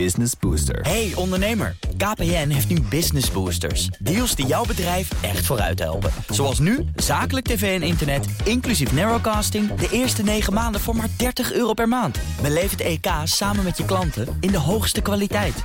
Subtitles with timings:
[0.00, 0.80] Business Booster.
[0.80, 3.86] Hey ondernemer, KPN heeft nu Business Boosters.
[3.86, 6.10] Deals die jouw bedrijf echt vooruit helpen.
[6.28, 9.74] Zoals nu, zakelijk tv en internet, inclusief narrowcasting...
[9.74, 12.18] de eerste 9 maanden voor maar 30 euro per maand.
[12.42, 15.62] Beleef het EK samen met je klanten in de hoogste kwaliteit.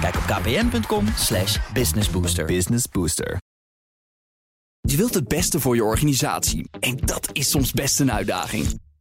[0.00, 2.44] Kijk op kpn.com slash businessbooster.
[2.44, 3.38] Business Booster.
[4.80, 8.80] Je wilt het beste voor je organisatie en dat is soms best een uitdaging.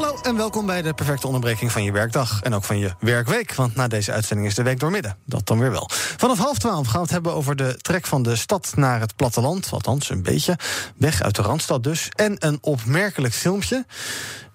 [0.00, 2.42] Hallo en welkom bij de perfecte onderbreking van je werkdag.
[2.42, 5.16] En ook van je werkweek, want na deze uitzending is de week doormidden.
[5.26, 5.88] Dat dan weer wel.
[5.92, 9.16] Vanaf half twaalf gaan we het hebben over de trek van de stad naar het
[9.16, 9.68] platteland.
[9.70, 10.58] Althans, een beetje.
[10.96, 12.08] Weg uit de Randstad dus.
[12.08, 13.86] En een opmerkelijk filmpje.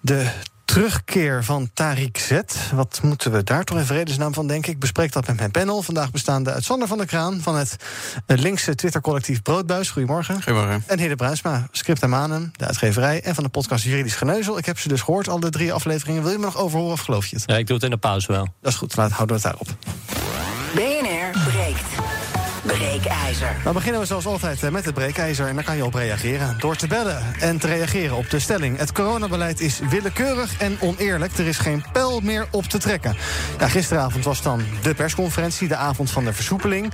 [0.00, 0.30] De
[0.66, 2.40] terugkeer van Tariq Z.
[2.74, 4.72] Wat moeten we daar toch in vredesnaam van denken?
[4.72, 5.82] Ik bespreek dat met mijn panel.
[5.82, 7.40] Vandaag bestaande uit Sander van der Kraan...
[7.40, 7.76] van het
[8.26, 9.90] linkse Twitter-collectief Broodbuis.
[9.90, 10.34] Goedemorgen.
[10.34, 10.82] Goedemorgen.
[10.86, 13.22] En Hede Bruinsma, Script en Manen, de uitgeverij...
[13.22, 14.58] en van de podcast Juridisch Geneuzel.
[14.58, 16.22] Ik heb ze dus gehoord, al de drie afleveringen.
[16.22, 17.44] Wil je me nog overhoren of geloof je het?
[17.46, 18.48] Ja, ik doe het in de pauze wel.
[18.60, 19.76] Dat is goed, laat, houden we het daarop.
[20.74, 22.15] BNR breekt.
[22.66, 23.56] Breekijzer.
[23.64, 25.46] Dan beginnen we zoals altijd eh, met het breekijzer.
[25.46, 26.56] En daar kan je op reageren.
[26.58, 28.78] Door te bellen en te reageren op de stelling.
[28.78, 31.38] Het coronabeleid is willekeurig en oneerlijk.
[31.38, 33.16] Er is geen pijl meer op te trekken.
[33.58, 35.68] Gisteravond was dan de persconferentie.
[35.68, 36.92] De avond van de versoepeling.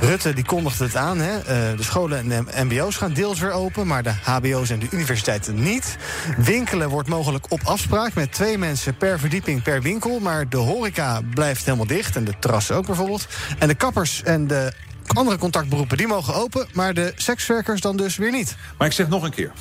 [0.00, 1.18] Rutte die kondigde het aan.
[1.18, 1.38] Hè.
[1.38, 3.86] Eh, de scholen en de mbo's gaan deels weer open.
[3.86, 5.96] Maar de hbo's en de universiteiten niet.
[6.36, 8.14] Winkelen wordt mogelijk op afspraak.
[8.14, 10.20] Met twee mensen per verdieping per winkel.
[10.20, 12.16] Maar de horeca blijft helemaal dicht.
[12.16, 13.26] En de terrassen ook bijvoorbeeld.
[13.58, 14.72] En de kappers en de
[15.12, 18.56] andere contactberoepen die mogen open, maar de sekswerkers dan dus weer niet.
[18.78, 19.52] Maar ik zeg nog een keer.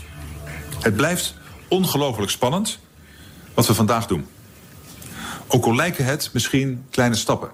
[0.79, 1.35] Het blijft
[1.67, 2.79] ongelooflijk spannend
[3.53, 4.27] wat we vandaag doen.
[5.47, 7.51] Ook al lijken het misschien kleine stappen.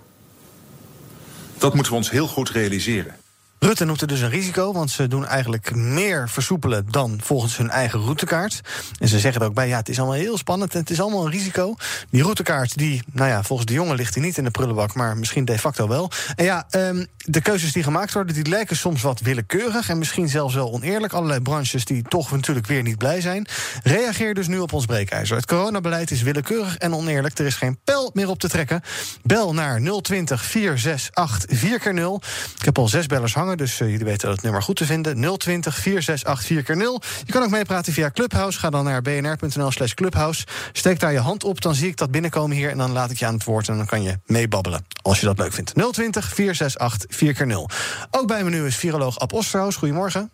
[1.58, 3.19] Dat moeten we ons heel goed realiseren.
[3.60, 7.70] Rutte noemt het dus een risico, want ze doen eigenlijk meer versoepelen dan volgens hun
[7.70, 8.62] eigen routekaart.
[9.00, 11.02] En ze zeggen er ook bij, ja, het is allemaal heel spannend en het is
[11.02, 11.76] allemaal een risico.
[12.10, 15.18] Die routekaart, die, nou ja, volgens de jongen ligt die niet in de prullenbak, maar
[15.18, 16.12] misschien de facto wel.
[16.36, 20.30] En ja, um, de keuzes die gemaakt worden, die lijken soms wat willekeurig en misschien
[20.30, 21.14] zelfs wel oneerlijk.
[21.14, 23.48] Allerlei branches die toch natuurlijk weer niet blij zijn.
[23.84, 25.36] Reageer dus nu op ons breekijzer.
[25.36, 27.40] Het coronabeleid is willekeurig en oneerlijk.
[27.40, 28.82] Er is geen pijl meer op te trekken.
[29.24, 32.28] Bel naar 020 468 4x0.
[32.60, 34.86] Ik heb al zes bellers hangen dus uh, jullie weten dat het nummer goed te
[34.86, 35.38] vinden.
[35.38, 38.60] 020 468 4 0 Je kan ook meepraten via Clubhouse.
[38.60, 40.46] Ga dan naar bnr.nl slash clubhouse.
[40.72, 42.70] Steek daar je hand op, dan zie ik dat binnenkomen hier...
[42.70, 44.86] en dan laat ik je aan het woord en dan kan je meebabbelen.
[45.02, 45.74] Als je dat leuk vindt.
[45.92, 47.70] 020 468 4 0
[48.12, 49.32] Ook bij me nu is viroloog Ab.
[49.78, 50.32] Goedemorgen.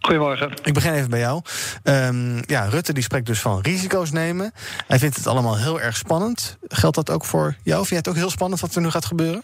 [0.00, 0.52] Goedemorgen.
[0.62, 1.42] Ik begin even bij jou.
[1.82, 4.52] Um, ja, Rutte die spreekt dus van risico's nemen.
[4.86, 6.58] Hij vindt het allemaal heel erg spannend.
[6.68, 7.76] Geldt dat ook voor jou?
[7.76, 9.42] Vind jij het ook heel spannend wat er nu gaat gebeuren?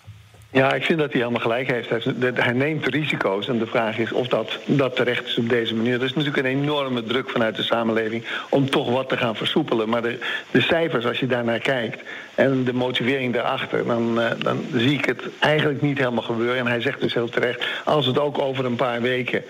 [0.57, 1.91] Ja, ik vind dat hij helemaal gelijk heeft.
[2.35, 5.95] Hij neemt risico's en de vraag is of dat, dat terecht is op deze manier.
[5.95, 9.89] Er is natuurlijk een enorme druk vanuit de samenleving om toch wat te gaan versoepelen.
[9.89, 10.19] Maar de,
[10.51, 12.03] de cijfers, als je daarnaar kijkt
[12.35, 16.59] en de motivering daarachter, dan, uh, dan zie ik het eigenlijk niet helemaal gebeuren.
[16.59, 19.43] En hij zegt dus heel terecht, als het ook over een paar weken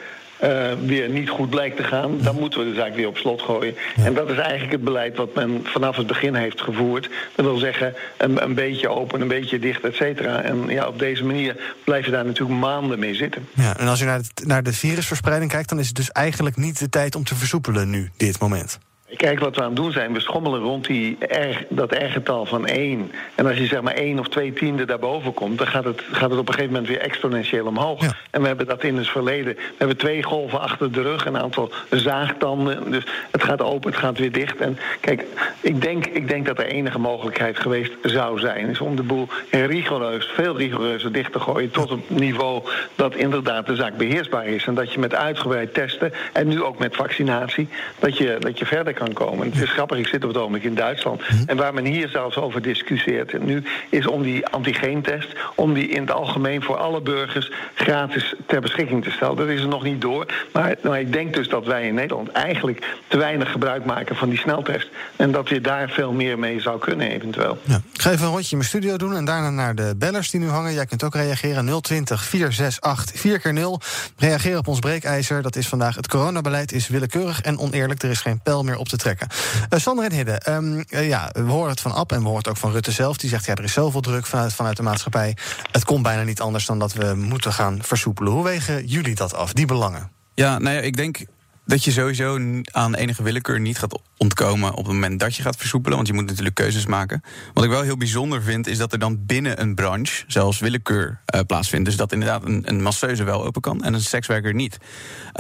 [0.43, 3.43] uh, weer niet goed blijkt te gaan, dan moeten we de zaak weer op slot
[3.43, 3.75] gooien.
[3.97, 4.05] Ja.
[4.05, 7.11] En dat is eigenlijk het beleid wat men vanaf het begin heeft gevoerd.
[7.35, 10.43] Dat wil zeggen, een, een beetje open, een beetje dicht, et cetera.
[10.43, 13.49] En ja, op deze manier blijf je daar natuurlijk maanden mee zitten.
[13.55, 16.57] Ja, en als je naar, het, naar de virusverspreiding kijkt, dan is het dus eigenlijk
[16.57, 18.79] niet de tijd om te versoepelen nu, dit moment.
[19.15, 22.67] Kijk, wat we aan het doen zijn, we schommelen rond die R, dat R-getal van
[22.67, 23.11] 1.
[23.35, 26.31] En als je zeg maar 1 of 2 tiende daarboven komt, dan gaat het, gaat
[26.31, 28.03] het op een gegeven moment weer exponentieel omhoog.
[28.03, 28.17] Ja.
[28.31, 29.55] En we hebben dat in het verleden.
[29.55, 32.91] We hebben twee golven achter de rug, een aantal zaagtanden.
[32.91, 34.57] Dus het gaat open, het gaat weer dicht.
[34.57, 35.25] En kijk,
[35.61, 39.29] ik denk, ik denk dat er enige mogelijkheid geweest zou zijn, is om de boel
[39.51, 41.71] rigoureus, veel rigoureuzer dicht te gooien.
[41.71, 42.63] Tot een niveau
[42.95, 44.67] dat inderdaad de zaak beheersbaar is.
[44.67, 47.69] En dat je met uitgebreid testen en nu ook met vaccinatie,
[47.99, 49.47] dat je, dat je verder kan komen.
[49.47, 51.23] Het is grappig, ik zit op het ogenblik in Duitsland.
[51.47, 56.01] En waar men hier zelfs over discussieert nu, is om die antigeentest, om die in
[56.01, 59.37] het algemeen voor alle burgers gratis ter beschikking te stellen.
[59.37, 60.27] Dat is er nog niet door.
[60.53, 64.29] Maar, maar ik denk dus dat wij in Nederland eigenlijk te weinig gebruik maken van
[64.29, 64.89] die sneltest.
[65.17, 67.59] En dat je daar veel meer mee zou kunnen, eventueel.
[67.63, 67.81] Ja.
[67.93, 70.41] Ik ga even een rondje in mijn studio doen en daarna naar de bellers die
[70.41, 70.75] nu hangen.
[70.75, 73.81] Jij kunt ook reageren 020 468 4 keer 0
[74.17, 75.43] Reageer op ons breekijzer.
[75.43, 78.03] Dat is vandaag het coronabeleid is willekeurig en oneerlijk.
[78.03, 79.29] Er is geen pijl meer op op te trekken.
[79.71, 82.49] Uh, Sander en Hidde, um, ja, we horen het van Ab en we horen het
[82.49, 83.17] ook van Rutte zelf.
[83.17, 85.37] Die zegt, ja, er is zoveel druk vanuit, vanuit de maatschappij.
[85.71, 88.33] Het komt bijna niet anders dan dat we moeten gaan versoepelen.
[88.33, 90.11] Hoe wegen jullie dat af, die belangen?
[90.35, 91.25] Ja, nou ja, ik denk
[91.65, 95.57] dat je sowieso aan enige willekeur niet gaat ontkomen op het moment dat je gaat
[95.57, 95.97] versoepelen.
[95.97, 97.23] Want je moet natuurlijk keuzes maken.
[97.55, 101.21] Wat ik wel heel bijzonder vind, is dat er dan binnen een branche zelfs willekeur
[101.35, 101.85] uh, plaatsvindt.
[101.85, 104.79] Dus dat inderdaad een, een masseuse wel open kan en een sekswerker niet.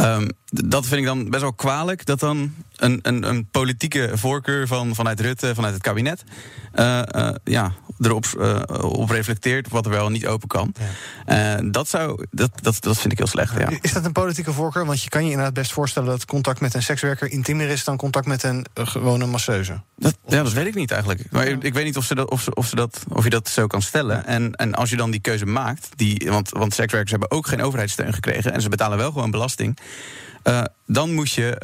[0.00, 2.06] Um, dat vind ik dan best wel kwalijk.
[2.06, 6.24] Dat dan een, een, een politieke voorkeur van, vanuit Rutte, vanuit het kabinet.
[6.74, 10.74] Uh, uh, ja, erop uh, op reflecteert wat er wel niet open kan.
[11.26, 11.60] Ja.
[11.62, 13.58] dat, zou, dat, dat, dat vind ik heel slecht.
[13.58, 13.70] Ja.
[13.80, 14.86] Is dat een politieke voorkeur?
[14.86, 17.96] Want je kan je inderdaad best voorstellen dat contact met een sekswerker intiemer is dan
[17.96, 19.80] contact met een gewone masseuse.
[19.96, 21.30] Dat, ja, dat weet ik niet eigenlijk.
[21.30, 23.30] Maar ik, ik weet niet of, ze dat, of, ze, of, ze dat, of je
[23.30, 24.26] dat zo kan stellen.
[24.26, 27.62] En, en als je dan die keuze maakt, die, want, want sekswerkers hebben ook geen
[27.62, 29.78] overheidssteun gekregen en ze betalen wel gewoon belasting.
[30.48, 31.62] Uh, dan moet je,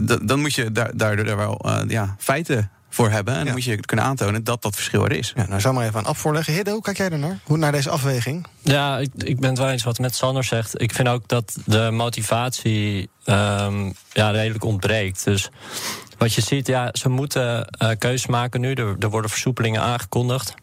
[0.00, 3.32] uh, dan moet je daar, daardoor daar wel uh, ja, feiten voor hebben.
[3.32, 3.44] En ja.
[3.44, 5.32] dan moet je kunnen aantonen dat dat verschil er is.
[5.36, 6.54] Ja, nou, zou maar even aan af voorleggen.
[6.54, 7.38] Hidde, hoe kijk jij er naar?
[7.44, 8.46] Hoe naar deze afweging?
[8.60, 10.82] Ja, ik, ik ben het wel eens wat met Sander zegt.
[10.82, 15.24] Ik vind ook dat de motivatie um, ja, redelijk ontbreekt.
[15.24, 15.50] Dus
[16.18, 18.72] wat je ziet, ja, ze moeten uh, keuzes maken nu.
[18.72, 20.54] Er, er worden versoepelingen aangekondigd.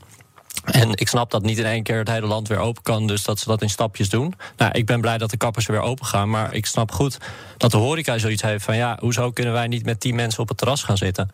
[0.63, 3.23] En ik snap dat niet in één keer het hele land weer open kan, dus
[3.23, 4.33] dat ze dat in stapjes doen.
[4.57, 7.17] Nou, ik ben blij dat de kappers weer open gaan, maar ik snap goed
[7.57, 10.47] dat de horeca zoiets heeft van ja, hoezo kunnen wij niet met tien mensen op
[10.47, 11.29] het terras gaan zitten?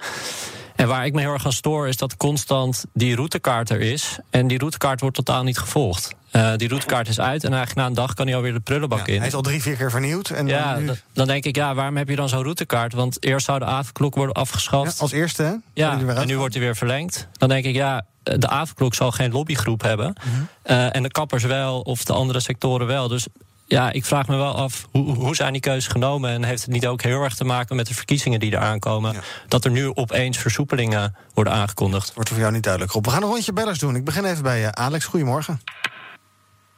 [0.77, 4.17] En waar ik me heel erg aan stoor is dat constant die routekaart er is.
[4.29, 6.15] En die routekaart wordt totaal niet gevolgd.
[6.31, 9.07] Uh, die routekaart is uit en eigenlijk na een dag kan hij alweer de prullenbak
[9.07, 9.17] ja, in.
[9.17, 10.29] Hij is al drie, vier keer vernieuwd.
[10.29, 10.91] En ja, dan, nu...
[11.13, 12.93] dan denk ik, ja, waarom heb je dan zo'n routekaart?
[12.93, 14.95] Want eerst zou de avondklok worden afgeschaft.
[14.95, 15.53] Ja, als eerste, hè?
[15.73, 17.27] Ja, en nu wordt hij weer verlengd.
[17.31, 20.15] Dan denk ik, ja, de avondklok zal geen lobbygroep hebben.
[20.19, 20.77] -huh.
[20.77, 23.07] uh, en de kappers wel, of de andere sectoren wel.
[23.07, 23.27] Dus
[23.67, 26.29] ja, ik vraag me wel af, hoe, hoe zijn die keuzes genomen?
[26.29, 29.13] En heeft het niet ook heel erg te maken met de verkiezingen die er aankomen?
[29.13, 29.19] Ja.
[29.47, 32.13] Dat er nu opeens versoepelingen worden aangekondigd?
[32.13, 33.05] Wordt voor jou niet duidelijk, Rob.
[33.05, 33.95] We gaan een rondje bellers doen.
[33.95, 35.05] Ik begin even bij uh, Alex.
[35.05, 35.59] Goedemorgen.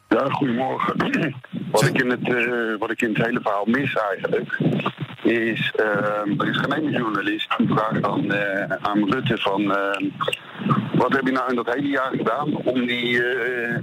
[0.08, 0.96] Ja, goedemorgen.
[1.72, 4.60] Wat ik, in het, uh, wat ik in het hele verhaal mis eigenlijk...
[5.24, 9.68] is, uh, er is geen ene journalist die vraagt dan uh, aan Rutte van...
[10.94, 13.24] wat heb je nou in dat hele jaar gedaan om die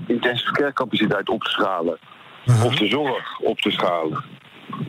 [0.07, 1.99] intensive care capaciteit op te schalen?
[2.47, 2.65] Uh-huh.
[2.65, 4.25] Of de zorg op te schalen.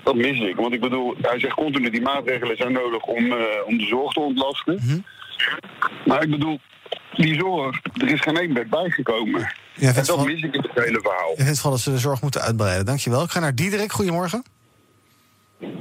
[0.04, 0.56] Dat mis ik.
[0.56, 4.13] Want ik bedoel, hij zegt continu die maatregelen zijn nodig om, uh, om de zorg
[4.13, 4.74] te ontlasten.
[4.74, 5.00] Uh-huh.
[6.06, 6.59] Maar ik bedoel,
[7.15, 9.54] die zorg, er is geen één bed bijgekomen.
[9.74, 11.33] Ja, en dat mis ik in het hele verhaal.
[11.36, 12.86] Je vindt van dat ze de zorg moeten uitbreiden.
[12.86, 13.24] Dankjewel.
[13.24, 13.92] Ik ga naar Diederik.
[13.92, 14.44] Goedemorgen.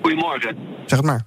[0.01, 0.57] Goedemorgen.
[0.87, 1.25] Zeg het maar.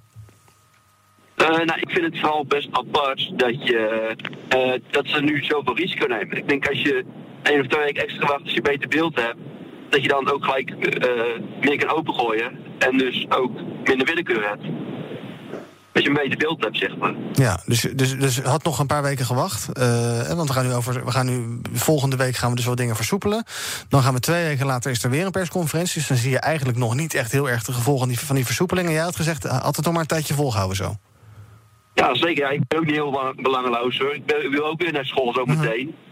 [1.36, 4.14] Uh, nou, ik vind het vooral best apart dat, je,
[4.54, 6.36] uh, dat ze nu zoveel risico nemen.
[6.36, 7.04] Ik denk als je
[7.42, 9.36] één of twee weken extra wacht als je beter beeld hebt,
[9.90, 11.12] dat je dan ook gelijk uh,
[11.60, 12.58] meer kan opengooien.
[12.78, 13.52] En dus ook
[13.84, 14.64] minder willekeur hebt.
[15.92, 17.14] Als je een beter beeld hebt, zeg maar.
[17.32, 19.68] Ja, dus, dus, dus had nog een paar weken gewacht.
[19.78, 22.74] Uh, want we gaan, nu over, we gaan nu volgende week gaan we dus wel
[22.74, 23.44] dingen versoepelen.
[23.88, 25.94] Dan gaan we twee weken later is er weer een persconferentie.
[25.94, 28.36] Dus dan zie je eigenlijk nog niet echt heel erg de gevolgen van die, van
[28.36, 28.92] die versoepelingen.
[28.92, 30.94] Jij had gezegd, had het nog maar een tijdje volgehouden zo.
[31.94, 32.44] Ja, zeker.
[32.44, 34.14] Ja, ik ben ook niet heel belangeloos hoor.
[34.14, 35.86] Ik, ben, ik wil ook weer naar school zo meteen.
[35.88, 36.09] Uh -huh.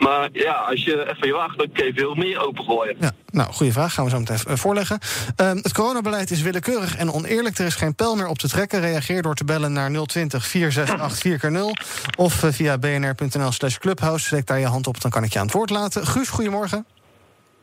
[0.00, 2.96] Maar ja, als je even je wacht, dan kun je veel meer opengooien.
[3.00, 3.94] Ja, nou, goede vraag.
[3.94, 4.98] Gaan we zo meteen voorleggen.
[5.40, 7.58] Uh, het coronabeleid is willekeurig en oneerlijk.
[7.58, 8.80] Er is geen pijl meer op te trekken.
[8.80, 11.86] Reageer door te bellen naar 020 468 4x0.
[12.16, 14.26] Of uh, via bnr.nl slash clubhouse.
[14.26, 16.06] Steek daar je hand op, dan kan ik je aan het woord laten.
[16.06, 16.86] Guus, goedemorgen.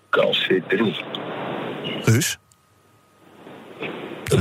[0.09, 0.95] Kalsitri.
[2.01, 2.37] Guus?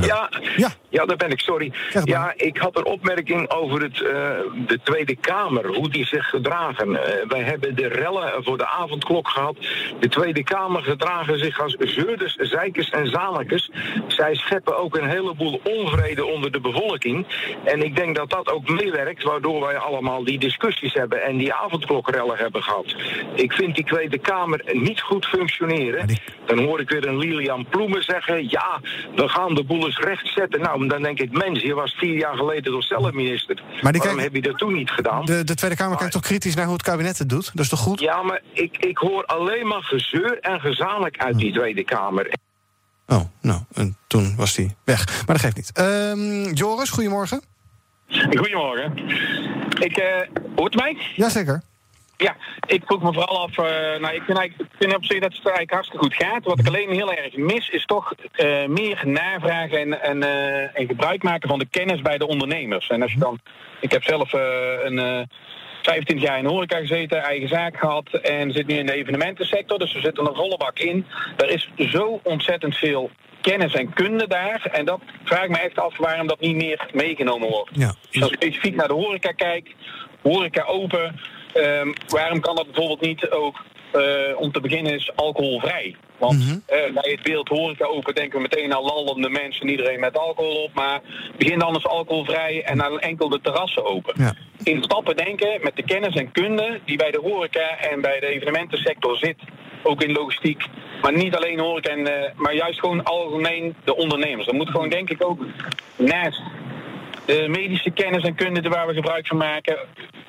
[0.00, 0.70] Ja, ja.
[0.96, 1.72] Ja, daar ben ik, sorry.
[2.04, 4.10] Ja, ik had een opmerking over het, uh,
[4.66, 6.90] de Tweede Kamer, hoe die zich gedragen.
[6.90, 6.98] Uh,
[7.28, 9.56] wij hebben de rellen voor de avondklok gehad.
[10.00, 13.70] De Tweede Kamer gedragen zich als zeurders, zeikers en zalikers.
[14.06, 17.26] Zij scheppen ook een heleboel onvrede onder de bevolking.
[17.64, 21.52] En ik denk dat dat ook meewerkt, waardoor wij allemaal die discussies hebben en die
[21.52, 22.94] avondklokrellen hebben gehad.
[23.34, 26.06] Ik vind die Tweede Kamer niet goed functioneren.
[26.46, 28.80] Dan hoor ik weer een Lilian Ploemen zeggen, ja,
[29.14, 30.60] we gaan de boel eens recht zetten.
[30.60, 33.54] Nou, dan denk ik, mens, je was vier jaar geleden toch zelf minister.
[33.82, 35.24] Maar Waarom kijk, heb je dat toen niet gedaan?
[35.24, 37.50] De, de Tweede Kamer maar, kijkt toch kritisch naar hoe het kabinet het doet?
[37.54, 38.00] Dat is toch goed?
[38.00, 42.34] Ja, maar ik, ik hoor alleen maar gezeur en gezamenlijk uit die Tweede Kamer.
[43.06, 45.06] Oh, nou, en toen was hij weg.
[45.06, 45.78] Maar dat geeft niet.
[45.78, 47.40] Um, Joris, goedemorgen.
[48.08, 48.92] Goedemorgen.
[49.80, 50.04] Ik, uh,
[50.56, 50.96] hoort mij?
[51.16, 51.62] Jazeker.
[52.16, 53.58] Ja, ik vroeg me vooral af.
[53.58, 56.44] Uh, nou, ik vind, ik vind op zich dat het eigenlijk hartstikke goed gaat.
[56.44, 60.86] Wat ik alleen heel erg mis, is toch uh, meer navragen en, en, uh, en,
[60.86, 62.88] gebruik maken van de kennis bij de ondernemers.
[62.88, 63.40] En als je dan.
[63.80, 65.28] Ik heb zelf een.
[65.86, 69.78] 25 jaar in de horeca gezeten, eigen zaak gehad en zit nu in de evenementensector.
[69.78, 71.06] Dus we zitten er een volle bak in.
[71.36, 74.68] Er is zo ontzettend veel kennis en kunde daar.
[74.72, 77.70] En dat vraag ik me echt af waarom dat niet meer meegenomen wordt.
[77.72, 77.94] Ja.
[78.12, 79.74] Als ik specifiek naar de horeca kijk,
[80.22, 81.20] horeca open,
[81.56, 84.02] ehm, waarom kan dat bijvoorbeeld niet ook eh,
[84.40, 85.96] om te beginnen is alcoholvrij?
[86.18, 86.58] Want Mhm.
[86.66, 90.62] eh, bij het beeld horeca open denken we meteen aan lallende mensen, iedereen met alcohol
[90.62, 90.70] op.
[90.74, 91.00] Maar
[91.38, 94.14] begin dan eens alcoholvrij en dan enkel de terrassen open.
[94.18, 94.34] Ja.
[94.62, 98.26] In stappen denken met de kennis en kunde die bij de horeca en bij de
[98.26, 99.36] evenementensector zit.
[99.82, 100.64] Ook in logistiek.
[101.02, 104.46] Maar niet alleen horeca, en, eh, maar juist gewoon algemeen de ondernemers.
[104.46, 105.40] Dat moet gewoon denk ik ook
[105.96, 106.40] naast
[107.26, 109.76] de medische kennis en kunde waar we gebruik van maken.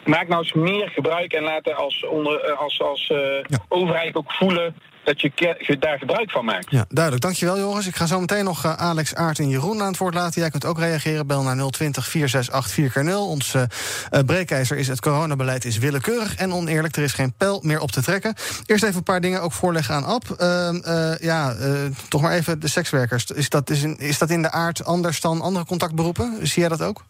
[0.05, 4.31] Maak nou eens meer gebruik en laat als, onder, eh, als, als eh, overheid ook
[4.31, 4.75] voelen
[5.07, 6.71] dat je daar gebruik van maakt.
[6.71, 7.23] Ja, duidelijk.
[7.23, 7.87] Dankjewel, Joris.
[7.87, 10.41] Ik ga zo meteen nog eh, Alex, Aart en Jeroen aan het woord laten.
[10.41, 11.27] Jij kunt ook reageren.
[11.27, 13.13] Bel naar 020 468 4x0.
[13.13, 13.61] Ons eh,
[14.09, 16.95] eh, breekijzer is het coronabeleid is willekeurig en oneerlijk.
[16.95, 18.33] Er is geen pijl meer op te trekken.
[18.65, 20.23] Eerst even een paar dingen ook voorleggen aan Ab.
[20.37, 21.71] Ehm, eh, ja, eh,
[22.09, 23.25] toch maar even de sekswerkers.
[23.25, 26.37] Is dat, is, in, is dat in de aard anders dan andere contactberoepen?
[26.41, 27.03] Zie jij dat ook?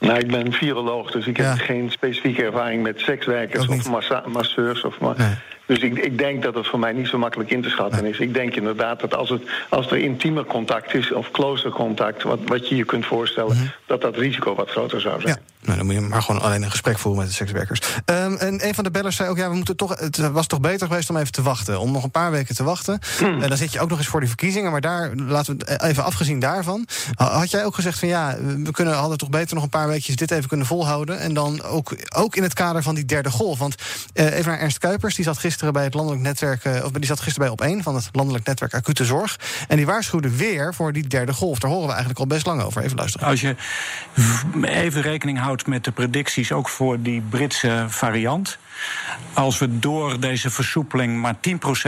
[0.00, 4.84] Nou, ik ben viroloog, dus ik heb geen specifieke ervaring met sekswerkers of massa- masseurs.
[4.84, 5.14] Of ma
[5.70, 8.18] Dus ik, ik denk dat het voor mij niet zo makkelijk in te schatten is.
[8.18, 12.38] Ik denk inderdaad dat als, het, als er intiemer contact is of closer contact, wat,
[12.44, 15.40] wat je je kunt voorstellen, dat dat risico wat groter zou zijn.
[15.62, 17.80] Nou, dan moet je maar gewoon alleen een gesprek voeren met de sekswerkers.
[18.04, 19.98] Ehm, en een van de bellers zei ook: ja, we moeten toch.
[19.98, 21.80] Het was toch beter geweest om even te wachten.
[21.80, 22.98] Om nog een paar weken te wachten.
[23.20, 24.70] En dan zit je ook nog eens voor die verkiezingen.
[24.70, 26.86] Maar daar laten we het even afgezien daarvan.
[27.14, 29.88] ha- Had jij ook gezegd van ja, we kunnen, hadden toch beter nog een paar
[29.88, 31.18] weekjes dit even kunnen volhouden.
[31.18, 33.58] En dan ook, ook in het kader van die derde golf.
[33.58, 33.74] Want
[34.12, 36.64] eh, even naar Ernst Kuipers, die zat gisteren bij het landelijk netwerk.
[36.64, 39.36] eh, of die zat gisteren bij op één van het landelijk netwerk acute zorg.
[39.68, 41.58] En die waarschuwde weer voor die derde golf.
[41.58, 42.82] Daar horen we eigenlijk al best lang over.
[42.82, 43.26] Even luisteren.
[43.26, 43.56] Als je
[44.62, 48.58] even rekening houdt met de predicties, ook voor die Britse variant.
[49.32, 51.34] Als we door deze versoepeling maar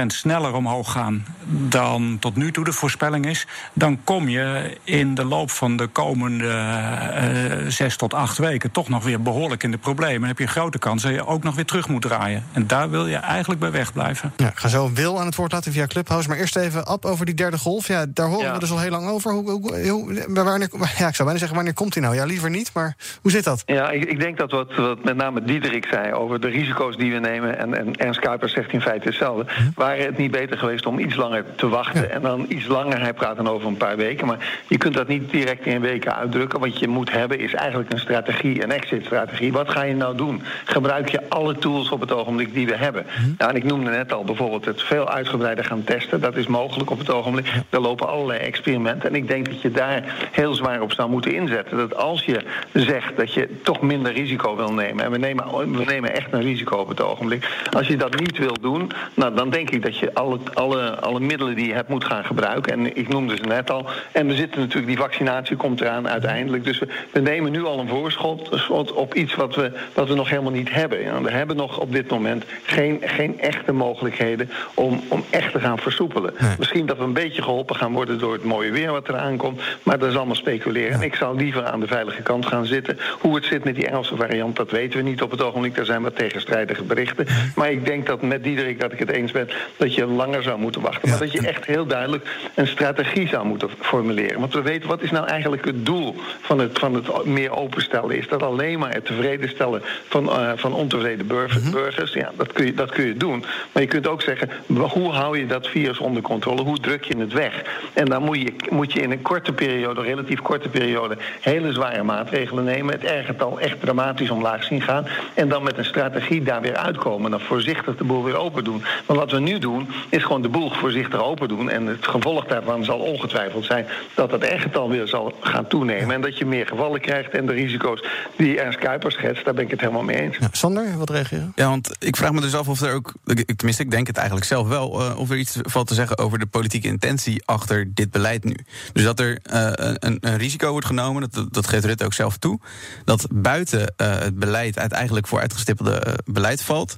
[0.03, 5.15] 10% sneller omhoog gaan dan tot nu toe de voorspelling is, dan kom je in
[5.15, 9.71] de loop van de komende eh, zes tot acht weken toch nog weer behoorlijk in
[9.71, 10.19] de problemen.
[10.21, 12.45] Dan heb je een grote kans dat je ook nog weer terug moet draaien.
[12.53, 14.33] En daar wil je eigenlijk bij wegblijven.
[14.37, 16.29] Ja, ik ga zo Wil aan het woord laten via Clubhouse.
[16.29, 17.87] Maar eerst even Ab over die derde golf.
[17.89, 18.53] Ja, daar horen Ja.
[18.53, 19.33] we dus al heel lang over.
[19.33, 20.69] Hoe, hoe, hoe- wanneer,
[20.99, 22.15] ja, ik zou bijna zeggen, wanneer komt die nou?
[22.15, 23.63] Ja, liever niet, maar hoe zit dat?
[23.67, 26.49] Ja, ik, ik denk dat wat, wat met name Diederik zei over de
[26.83, 30.31] risico's die we nemen, en, en Ernst Kuipers zegt in feite hetzelfde, waren het niet
[30.31, 33.69] beter geweest om iets langer te wachten en dan iets langer, hij praat dan over
[33.69, 36.61] een paar weken, maar je kunt dat niet direct in weken uitdrukken.
[36.61, 39.53] Wat je moet hebben is eigenlijk een strategie, een exit-strategie.
[39.53, 40.43] Wat ga je nou doen?
[40.65, 43.07] Gebruik je alle tools op het ogenblik die we hebben?
[43.39, 46.21] Nou, en ik noemde net al bijvoorbeeld het veel uitgebreider gaan testen.
[46.21, 47.53] Dat is mogelijk op het ogenblik.
[47.71, 49.09] Er lopen allerlei experimenten.
[49.09, 51.77] En ik denk dat je daar heel zwaar op zou moeten inzetten.
[51.77, 52.41] Dat als je
[52.73, 55.05] zegt dat je toch minder risico wil nemen.
[55.05, 57.49] En we nemen, we nemen echt een risico op het ogenblik.
[57.71, 61.21] Als je dat niet wil doen, nou, dan denk ik dat je alle, alle, alle
[61.21, 62.73] middelen die je hebt moet gaan gebruiken.
[62.73, 63.87] En ik noemde ze net al.
[64.13, 66.65] En we zitten natuurlijk, die vaccinatie komt eraan uiteindelijk.
[66.65, 70.15] Dus we, we nemen nu al een voorschot schot op iets wat we, wat we
[70.15, 71.01] nog helemaal niet hebben.
[71.01, 75.61] Ja, we hebben nog op dit moment geen, geen echte mogelijkheden om, om echt te
[75.61, 76.35] gaan versoepelen.
[76.59, 79.61] Misschien dat we een beetje geholpen gaan worden door het mooie weer wat eraan komt.
[79.83, 80.93] Maar dat is allemaal speculeren.
[80.93, 82.99] En ik zou liever aan de veilige kant gaan zitten.
[83.19, 85.75] Hoe het zit met die Engelse variant, dat weten we niet op het ogenblik.
[85.75, 86.17] Daar zijn wat
[86.67, 87.53] tegenstrijdige berichten.
[87.55, 90.59] Maar ik denk dat met Diederik dat ik het eens ben dat je langer zou
[90.59, 91.09] moeten wachten.
[91.09, 94.41] Maar dat je echt heel duidelijk een strategie zou moeten formuleren.
[94.41, 98.17] Want we weten wat is nou eigenlijk het doel van het, van het meer openstellen.
[98.17, 101.71] Is dat alleen maar het tevreden stellen van, eh, van ontevreden burgers?
[101.71, 102.13] burgers?
[102.13, 103.45] Ja, dat kun, je, dat kun je doen.
[103.73, 106.63] Maar je kunt ook zeggen, hoe hou je dat virus onder controle?
[106.63, 107.63] Hoe druk je het weg?
[107.93, 111.73] En dan moet je, moet je in een korte periode, een relatief korte periode, hele
[111.73, 112.95] zware maatregelen nemen.
[113.01, 115.07] Het R-getal echt dramatisch omlaag zien gaan.
[115.35, 117.31] En dan met een strategie daar weer uitkomen.
[117.31, 118.83] Dan voorzichtig de boel weer open doen.
[119.07, 121.71] Maar wat we nu doen, is gewoon de boel voorzichtig open doen.
[121.71, 126.15] En het gevolg daarvan zal ongetwijfeld zijn dat het R-getal weer zal gaan toenemen.
[126.15, 127.31] En dat je meer gevallen krijgt.
[127.31, 128.05] En de risico's
[128.37, 130.39] die Ernst Kuipers schetst, daar ben ik het helemaal mee eens.
[130.51, 131.53] Sander, wat reageren?
[131.55, 133.13] Ja, want ik vraag me dus af of er ook,
[133.57, 136.39] tenminste ik denk het eigenlijk zelf wel, eh, of er iets valt te zeggen over
[136.39, 138.57] de politieke intentie achter dit beleid nu.
[138.93, 142.37] Dus dat er eh, een, een risico wordt genomen, dat, dat geeft Rutte ook zelf
[142.37, 142.61] toe,
[143.05, 146.97] dat buiten eh, het beleid uit eigenlijk voor uitgestippelde eh, beleid valt.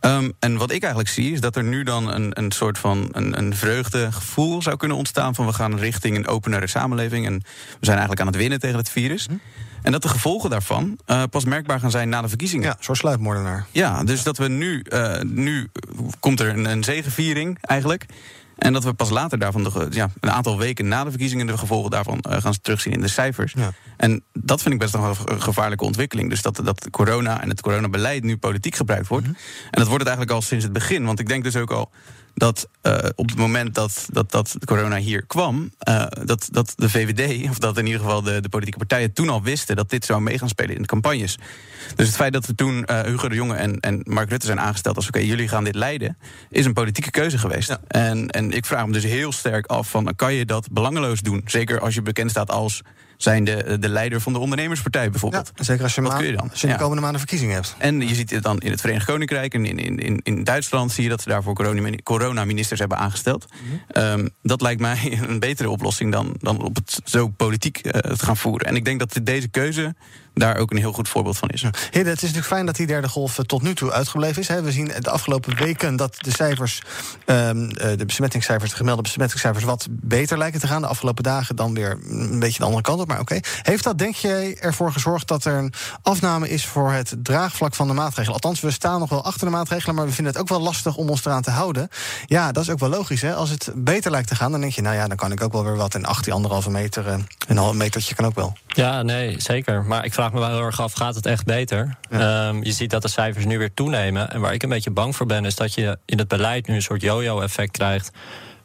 [0.00, 3.08] Ehm, en wat ik eigenlijk zie, is dat er nu dan een, een soort van
[3.12, 7.34] een, een vreugdegevoel zou kunnen ontstaan van we gaan richting een openere samenleving en
[7.78, 9.26] we zijn eigenlijk aan het winnen tegen het virus.
[9.82, 12.66] En dat de gevolgen daarvan eh, pas merkbaar gaan zijn na de verkiezingen.
[12.66, 13.66] Ja, zo'n sluipmoordenaar.
[13.70, 15.68] Ja, dus dat we nu, eh, nu
[16.20, 18.06] komt er een, een zegeviering eigenlijk.
[18.58, 21.58] En dat we pas later daarvan, de, ja, een aantal weken na de verkiezingen, de
[21.58, 23.54] gevolgen daarvan eh, gaan terugzien in de cijfers.
[23.96, 26.30] En dat vind ik best nog een gevaarlijke ontwikkeling.
[26.30, 29.26] Dus dat, dat corona en het coronabeleid nu politiek gebruikt wordt.
[29.26, 29.34] En
[29.70, 31.04] dat wordt het eigenlijk al sinds het begin.
[31.04, 31.90] Want ik denk dus ook al
[32.34, 36.90] dat uh, op het moment dat, dat, dat corona hier kwam, uh, dat, dat de
[36.90, 40.04] VVD, of dat in ieder geval de, de politieke partijen toen al wisten dat dit
[40.04, 41.38] zou mee gaan spelen in de campagnes.
[41.96, 44.60] Dus het feit dat we toen uh, Hugo de Jonge en, en Mark Rutte zijn
[44.60, 46.16] aangesteld als oké, okay, jullie gaan dit leiden,
[46.50, 47.68] is een politieke keuze geweest.
[47.68, 47.80] Ja.
[47.88, 51.42] En, en ik vraag me dus heel sterk af van kan je dat belangeloos doen?
[51.44, 52.82] Zeker als je bekend staat als
[53.24, 55.52] zijn de, de leider van de ondernemerspartij bijvoorbeeld.
[55.54, 56.50] Ja, zeker als je, Wat maan, kun je dan?
[56.50, 56.78] als je de Ja.
[56.78, 57.74] komende maanden verkiezingen hebt.
[57.78, 60.92] En je ziet het dan in het Verenigd Koninkrijk en in, in, in, in Duitsland
[60.92, 63.46] zie je dat ze daarvoor corona- coronaministers hebben aangesteld.
[63.88, 68.24] Ehm, dat lijkt mij een betere oplossing dan, dan op het zo politiek eh, te
[68.24, 68.66] gaan voeren.
[68.68, 69.94] En ik denk dat deze keuze
[70.34, 71.62] daar ook een heel goed voorbeeld van is.
[71.62, 74.48] Het is natuurlijk fijn dat die derde golf eh, tot nu toe uitgebleven is.
[74.48, 74.62] Hè.
[74.62, 76.82] We zien de afgelopen weken dat de cijfers,
[77.24, 80.82] ehm, eh, de besmettingscijfers, de gemelde besmettingscijfers, wat beter lijken te gaan.
[80.82, 83.08] De afgelopen dagen dan weer een beetje de andere kant op.
[83.08, 83.38] Maar oké.
[83.62, 85.72] Heeft dat, denk jij, ervoor gezorgd dat er een
[86.02, 88.34] afname is voor het draagvlak van de maatregelen?
[88.34, 90.96] Althans, we staan nog wel achter de maatregelen, maar we vinden het ook wel lastig
[90.96, 91.88] om ons eraan te houden.
[92.26, 93.22] Ja, dat is ook wel logisch.
[93.22, 93.34] Hè?
[93.34, 95.52] Als het beter lijkt te gaan, dan denk je, nou ja, dan kan ik ook
[95.52, 95.94] wel weer wat.
[95.94, 98.52] En 18 anderhalve meter, eh, een half metertje kan ook wel.
[98.66, 99.84] Ja, nee, zeker.
[99.84, 101.96] Maar ik vraag me wel heel erg af, gaat het echt beter?
[102.10, 104.30] Ehm, je ziet dat de cijfers nu weer toenemen.
[104.30, 106.74] En waar ik een beetje bang voor ben, is dat je in het beleid nu
[106.74, 108.10] een soort yo-yo-effect krijgt.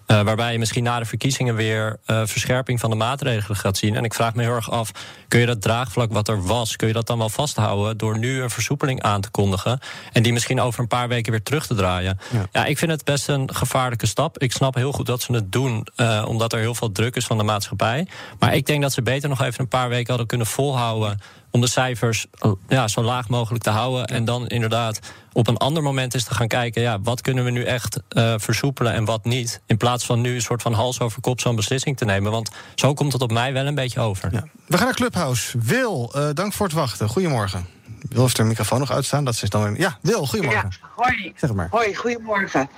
[0.05, 3.95] eh, waarbij je misschien na de verkiezingen weer eh, verscherping van de maatregelen gaat zien.
[3.95, 4.91] En ik vraag me heel erg af:
[5.27, 8.41] kun je dat draagvlak wat er was, kun je dat dan wel vasthouden door nu
[8.41, 9.79] een versoepeling aan te kondigen
[10.11, 12.19] en die misschien over een paar weken weer terug te draaien?
[12.51, 14.37] Ja, ik vind het best een gevaarlijke stap.
[14.37, 17.25] Ik snap heel goed dat ze het doen, eh, omdat er heel veel druk is
[17.25, 18.07] van de maatschappij.
[18.39, 21.19] Maar ik denk dat ze beter nog even een paar weken hadden kunnen volhouden
[21.51, 24.05] om de cijfers eh, ja, zo laag mogelijk te houden.
[24.05, 24.99] En dan inderdaad
[25.33, 26.81] op een ander moment is te gaan kijken...
[26.81, 29.61] Ja, wat kunnen we nu echt eh, versoepelen en wat niet.
[29.65, 32.31] In plaats van nu een soort van hals over kop zo'n beslissing te nemen.
[32.31, 34.29] Want zo komt het op mij wel een beetje over.
[34.65, 35.57] We gaan naar Clubhouse.
[35.61, 37.09] Wil, eh, dank voor het wachten.
[37.09, 37.67] Goedemorgen.
[38.09, 39.25] Wil heeft er een microfoon nog uitstaan?
[39.25, 39.79] Dat is dan weer...
[39.79, 40.69] Ja, Wil, goedemorgen.
[40.81, 41.33] Ja, hoi.
[41.35, 41.67] Zeg maar.
[41.71, 42.69] Hoi, goedemorgen.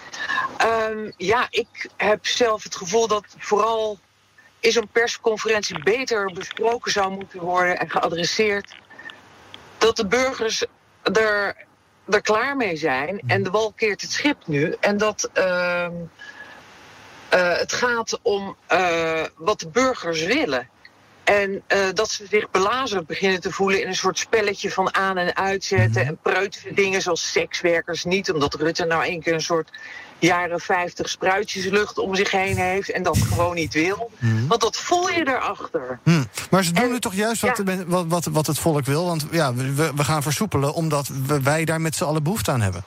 [0.57, 3.99] Ehm, ja, ik heb zelf het gevoel dat vooral
[4.62, 8.75] in zo'n persconferentie beter besproken zou moeten worden en geadresseerd.
[9.77, 10.65] Dat de burgers
[11.03, 11.56] er,
[12.10, 14.75] er klaar mee zijn en de wal keert het schip nu.
[14.80, 15.94] En dat ehm,
[17.30, 20.70] eh, het gaat om eh, wat de burgers willen.
[21.24, 25.17] En eh, dat ze zich belazerd beginnen te voelen in een soort spelletje van aan-
[25.17, 26.06] en uitzetten.
[26.06, 29.69] En preutige dingen zoals sekswerkers niet, omdat Rutte nou één keer een soort
[30.21, 34.12] jaren 50 spruitjeslucht om zich heen heeft en dat gewoon niet wil.
[34.47, 35.99] Want dat voel je erachter.
[36.03, 36.23] Hm.
[36.49, 39.05] Maar ze doen nu toch juist wat, wat, wat, wat het volk wil?
[39.05, 42.62] Want ja, we, we gaan versoepelen omdat we- wij daar met z'n allen behoefte aan
[42.62, 42.84] hebben.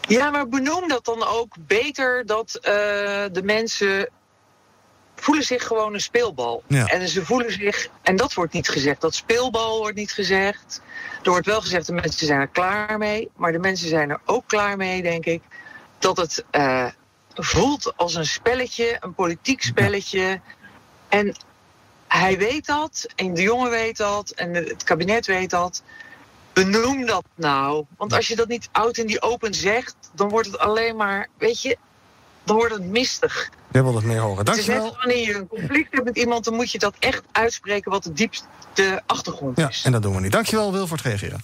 [0.00, 2.72] Ja, maar benoem dat dan ook beter dat eh,
[3.32, 4.08] de mensen
[5.16, 6.62] voelen zich gewoon een speelbal.
[6.66, 6.86] Ja.
[6.86, 10.80] En ze voelen zich, en dat wordt niet gezegd, dat speelbal wordt niet gezegd.
[11.22, 13.30] Er wordt wel gezegd, de mensen zijn er klaar mee.
[13.36, 15.42] Maar de mensen zijn er ook klaar mee, denk ik,
[15.98, 16.86] dat het eh,
[17.34, 20.40] voelt als een spelletje, een politiek spelletje.
[21.08, 21.36] En
[22.08, 25.82] hij weet dat, en de jongen weet dat, en het kabinet weet dat.
[26.52, 27.84] Benoem dat nou.
[27.96, 31.28] Want als je dat niet out in die open zegt, dan wordt het alleen maar,
[31.38, 31.76] weet je,
[32.46, 33.50] dan wordt het mistig.
[33.72, 34.46] Jij wil het meer horen.
[34.46, 37.22] Het is net wanneer je een conflict hebt met iemand, dan moet je dat echt
[37.32, 39.82] uitspreken wat de diepste achtergrond Ja, is.
[39.84, 40.32] en dat doen we niet.
[40.32, 41.40] Dankjewel, Wil, voor het reageren.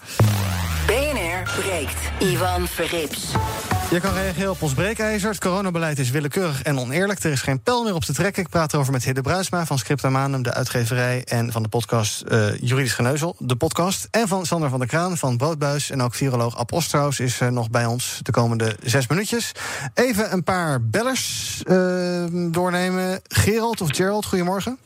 [0.87, 1.99] BNR breekt.
[2.19, 3.33] Ivan Verrips.
[3.93, 5.31] Je kan reageren op ons breekijzer.
[5.31, 7.19] Het coronabeleid is willekeurig en oneerlijk.
[7.25, 8.43] Er is geen pijl meer op te trekken.
[8.43, 11.23] Ik praat erover met Hidde Bruisma van Scripta Manum, de uitgeverij...
[11.25, 14.09] en van de podcast eh, Juridisch Geneuzel, de podcast.
[14.11, 15.91] En van Sander van der Kraan van Broodbuis.
[15.91, 16.73] En ook viroloog Ab
[17.19, 19.53] is eh, nog bij ons de komende zes minuutjes.
[19.95, 23.21] Even een paar bellers eh, doornemen.
[23.29, 24.79] Gerald of Gerald, goedemorgen.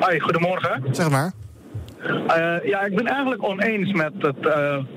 [0.00, 0.82] Hoi, goedemorgen.
[0.90, 1.32] Zeg maar.
[2.64, 4.46] Ja, ik ben eigenlijk oneens met het,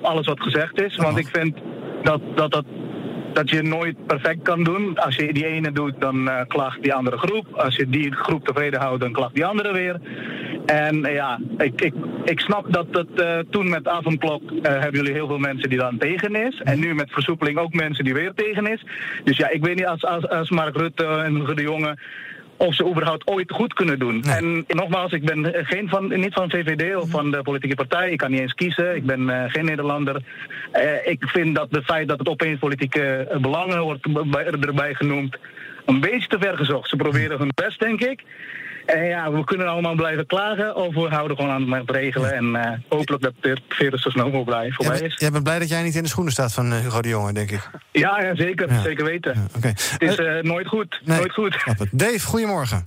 [0.02, 0.96] alles wat gezegd is.
[0.96, 1.58] Want ik vind
[2.04, 2.66] dat, dat, dat,
[3.34, 4.98] dat je nooit perfect kan doen.
[4.98, 7.48] Als je die ene doet, dan eh, klaagt die andere groep.
[7.56, 10.00] Als je die groep tevreden houdt, dan klaagt die andere weer.
[10.66, 15.14] En eh, ja, ik, ik, ik snap dat het eh, toen met avondklok hebben jullie
[15.14, 16.62] heel veel mensen die dan tegen is.
[16.64, 18.86] En nu met versoepeling ook mensen die weer tegen is.
[19.24, 21.98] Dus ja, ik weet niet als, als, als Mark Rutte en de Jonge
[22.60, 24.24] of ze überhaupt ooit goed kunnen doen.
[24.24, 28.12] En nogmaals, ik ben geen van, niet van VVD of van de politieke partij.
[28.12, 28.96] Ik kan niet eens kiezen.
[28.96, 30.22] Ik ben eh, geen Nederlander.
[30.72, 34.94] Eh, ik vind dat het feit dat het opeens politieke eh, belangen wordt bij- erbij
[34.94, 35.38] genoemd...
[35.86, 36.90] een beetje te ver gezocht.
[36.90, 38.24] Ze proberen hun best, denk ik.
[38.94, 42.34] En ja, we kunnen allemaal blijven klagen of we houden gewoon aan het regelen.
[42.34, 45.16] En eh, hopelijk dat dit virus zo snel mogelijk voorbij Jij, is.
[45.18, 47.34] jij bent blij dat jij niet in de schoenen staat van eh, Hugo de Jonge,
[47.34, 47.70] denk ik.
[47.92, 48.72] Ja, ja zeker.
[48.72, 48.82] Ja.
[48.82, 49.48] Zeker weten.
[49.58, 49.68] Oké.
[49.68, 51.02] Het is eh, nooit goed.
[51.06, 51.58] Nee, Nooit goed.
[51.92, 52.86] Dave, goedemorgen.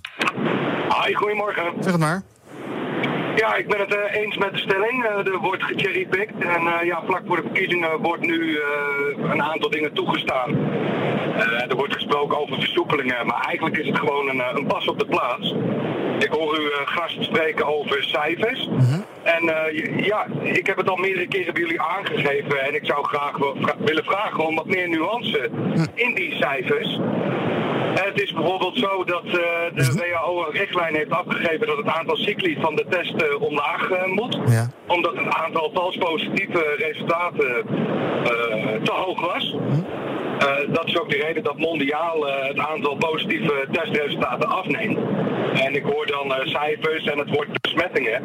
[0.88, 1.72] Hoi, goedemorgen.
[1.80, 2.22] Zeg het maar.
[3.36, 5.04] Ja, ik ben het eh, eens met de stelling.
[5.04, 6.34] Eh, er wordt gecherrypicked.
[6.38, 8.58] En eh, ja, vlak voor de verkiezingen wordt nu
[9.30, 10.56] een aantal dingen toegestaan.
[11.68, 15.06] Er wordt gesproken over versoepelingen, maar eigenlijk is het gewoon een, een pas op de
[15.06, 15.54] plaats.
[16.18, 18.68] Ik hoor uw gast spreken over cijfers.
[19.22, 22.60] En eh, j- ja, ik heb het al meerdere keren bij jullie aangegeven.
[22.64, 23.36] En ik zou graag
[23.78, 25.50] willen vragen om wat meer nuance
[25.94, 26.98] in die cijfers.
[27.94, 29.32] En het is bijvoorbeeld zo dat eh,
[29.74, 33.90] de WHO een richtlijn heeft afgegeven dat het aantal cycli van de test eh, omlaag
[33.90, 34.38] eh, moet.
[34.86, 37.64] Omdat het aantal vals positieve resultaten
[38.82, 39.54] te hoog was.
[39.54, 40.21] Eh,
[40.72, 44.98] dat is ook de reden dat mondiaal eh, het aantal positieve testresultaten afneemt.
[45.54, 48.22] En ik hoor dan eh, cijfers en het woord besmettingen.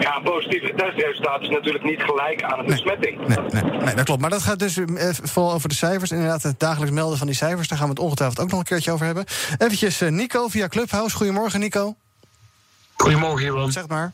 [0.00, 3.26] Ja, een positieve testresultaat is natuurlijk niet gelijk aan een besmetting.
[3.84, 4.20] Nee, dat klopt.
[4.20, 6.10] Maar dat gaat dus eh, vooral over de cijfers.
[6.10, 7.68] Inderdaad, het dagelijks melden van die cijfers.
[7.68, 9.24] Daar gaan we het ongetwijfeld ook nog een keertje over hebben.
[9.58, 11.16] Eventjes eh, Nico via Clubhouse.
[11.16, 11.96] Goedemorgen, Nico.
[12.96, 13.72] Goedemorgen, Johan.
[13.72, 14.12] Zeg maar.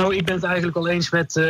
[0.00, 1.44] Nou, ik ben het eigenlijk al eens met eh,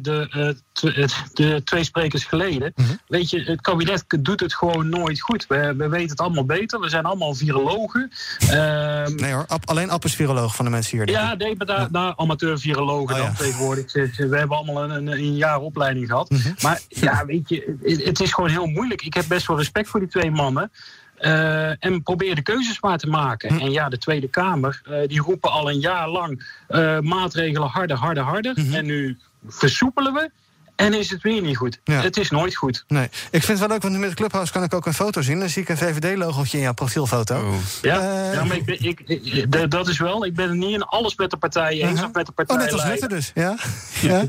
[0.00, 2.74] de, eh, het- de twee sprekers geleden.
[3.08, 5.46] Weet je, het kabinet doet het gewoon nooit goed.
[5.46, 6.80] We, we weten het allemaal beter.
[6.80, 8.10] We zijn allemaal virologen.
[8.50, 11.10] Ehm, Nee hoor, alleen App is viroloog van de mensen hier.
[11.10, 13.36] ja, nee, maar daar, amateur-virologen Oh, dan ja.
[13.36, 13.92] tegenwoordig.
[13.92, 16.30] We hebben allemaal een, een, een jaar opleiding gehad.
[16.30, 16.52] Mhm.
[16.62, 19.02] Maar ja, weet je, het, het is gewoon heel moeilijk.
[19.02, 20.70] Ik heb best wel respect voor die twee mannen.
[21.18, 23.54] Eh, en probeer de keuzes maar te maken.
[23.54, 23.62] Mhm.
[23.64, 27.96] En ja, de Tweede Kamer, eh, die roepen al een jaar lang eh, maatregelen harder,
[27.96, 28.52] harder, harder.
[28.56, 28.74] Mhm.
[28.74, 30.30] En nu versoepelen we.
[30.76, 31.80] En is het weer niet goed.
[31.84, 32.00] Ja.
[32.00, 32.84] Het is nooit goed.
[32.88, 35.38] Nee, ik vind het wel leuk, want met Clubhouse kan ik ook een foto zien.
[35.38, 37.54] Dan zie ik een VVD-logootje in jouw profielfoto.
[37.82, 40.24] Ja, Eh, ja maar ik, ben- ik, dat is wel.
[40.24, 42.56] Ik ben het niet in alles met de partij eens of met de partij.
[42.56, 43.56] Oh, net als Rutte dus, ja?
[44.00, 44.24] ja.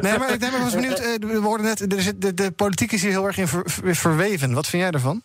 [0.00, 0.98] Nee, maar ik ben was benieuwd.
[0.98, 1.84] eh, We hoorden net,
[2.20, 4.52] de, de politiek is hier heel erg in ver- ver- verweven.
[4.52, 5.22] Wat vind jij ervan?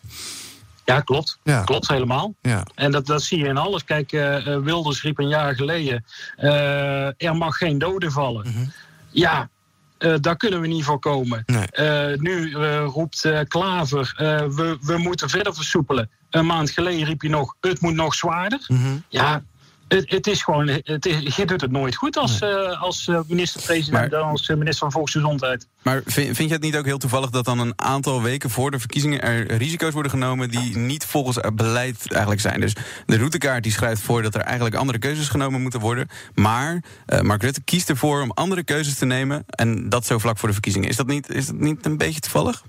[0.86, 1.40] Ja, klopt.
[1.44, 1.64] Ja.
[1.64, 2.34] Klopt helemaal.
[2.42, 2.66] Ja.
[2.76, 3.84] En dat, dat zie je in alles.
[3.84, 6.06] Kijk, eh, eh, Wilders riep een jaar geleden...
[6.36, 8.48] eh, er mag geen doden vallen.
[8.48, 8.66] Mhm.
[9.10, 9.50] Ja,
[9.98, 11.46] eh, daar kunnen we niet voor komen.
[11.46, 14.14] Eh, nu roept Klaver,
[14.56, 16.10] we, we moeten verder versoepelen.
[16.30, 18.60] Een maand geleden riep je nog, het moet nog zwaarder.
[18.68, 18.98] Mhm.
[19.10, 19.44] Ja,
[19.88, 23.20] het, het is gewoon, het is, je doet het nooit goed als, eh, als eh,
[23.28, 25.68] minister-president en als eh, minister van Volksgezondheid.
[25.82, 28.72] Maar vind, vind je het niet ook heel toevallig dat dan een aantal weken voor
[28.72, 32.60] de verkiezingen er risico's worden genomen die niet volgens het beleid eigenlijk zijn?
[32.60, 36.08] Dus de routekaart die schrijft voor dat er eigenlijk andere keuzes genomen moeten worden.
[36.34, 36.84] Maar
[37.22, 40.54] Mark Rutte kiest ervoor om andere keuzes te nemen en dat zo vlak voor de
[40.54, 40.90] verkiezingen.
[40.90, 42.64] Is dat niet, is dat niet een beetje toevallig?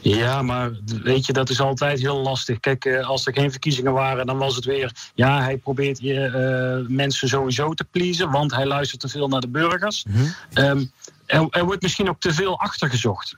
[0.00, 0.70] Ja, maar
[1.02, 2.60] weet je, dat is altijd heel lastig.
[2.60, 4.92] Kijk, eh, als er geen verkiezingen waren, dan was het weer...
[5.14, 8.30] ja, hij probeert je eh, mensen sowieso te pleasen...
[8.30, 10.04] want hij luistert te veel naar de burgers.
[10.52, 10.84] Ehm,
[11.26, 13.36] er, er wordt misschien ook te veel achtergezocht.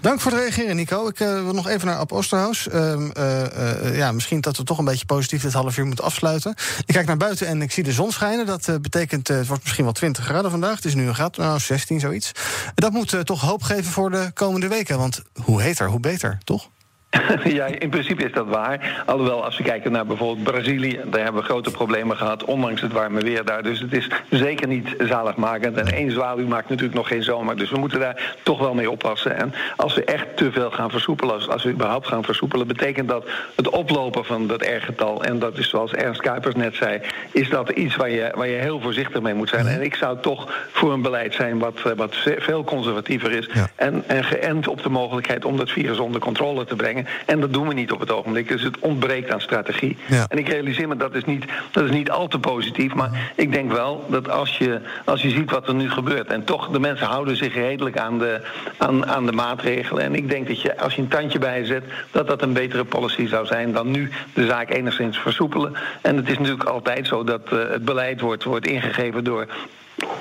[0.00, 1.08] Dank voor het reageren, Nico.
[1.08, 2.68] Ik eh, wil nog even naar Ab Osterhaus.
[2.68, 6.04] Ehm, eh, eh, ja, misschien dat we toch een beetje positief dit half uur moeten
[6.04, 6.54] afsluiten.
[6.86, 8.46] Ik kijk naar buiten en ik zie de zon schijnen.
[8.46, 10.74] Dat betekent, het wordt misschien wel 20 graden vandaag.
[10.74, 12.32] Het is nu een graad, nou 16, zoiets.
[12.74, 14.98] Dat moet toch hoop geven voor de komende weken.
[14.98, 16.68] Want hoe heter, hoe beter, toch?
[17.44, 19.02] ja, in principe is dat waar.
[19.06, 22.92] Alhoewel, als we kijken naar bijvoorbeeld Brazilië, daar hebben we grote problemen gehad, ondanks het
[22.92, 23.62] warme weer daar.
[23.62, 25.76] Dus het is zeker niet zaligmakend.
[25.76, 27.56] En één zwaluw maakt natuurlijk nog geen zomer.
[27.56, 29.36] Dus we moeten daar toch wel mee oppassen.
[29.36, 33.08] En als we echt te veel gaan versoepelen, als, als we überhaupt gaan versoepelen, betekent
[33.08, 33.24] dat
[33.56, 37.00] het oplopen van dat R-getal, en dat is zoals Ernst Kuipers net zei,
[37.32, 39.66] is dat iets waar je, waar je heel voorzichtig mee moet zijn.
[39.66, 43.48] En ik zou toch voor een beleid zijn wat, wat ve- veel conservatiever is.
[43.74, 46.99] En, en geënt op de mogelijkheid om dat virus onder controle te brengen.
[47.26, 48.48] En dat doen we niet op het ogenblik.
[48.48, 49.96] Dus het ontbreekt aan strategie.
[50.28, 52.94] En ik realiseer me dat is niet, dat is niet al te positief.
[52.94, 56.26] Maar ik denk wel dat als je, als je ziet wat er nu gebeurt.
[56.26, 58.40] En toch, de mensen houden zich redelijk aan de,
[58.76, 60.04] aan, aan de maatregelen.
[60.04, 63.26] En ik denk dat je, als je een tandje bijzet, dat dat een betere policy
[63.26, 65.74] zou zijn dan nu de zaak enigszins versoepelen.
[66.00, 69.46] En het is natuurlijk altijd zo dat eh, het beleid wordt, wordt ingegeven door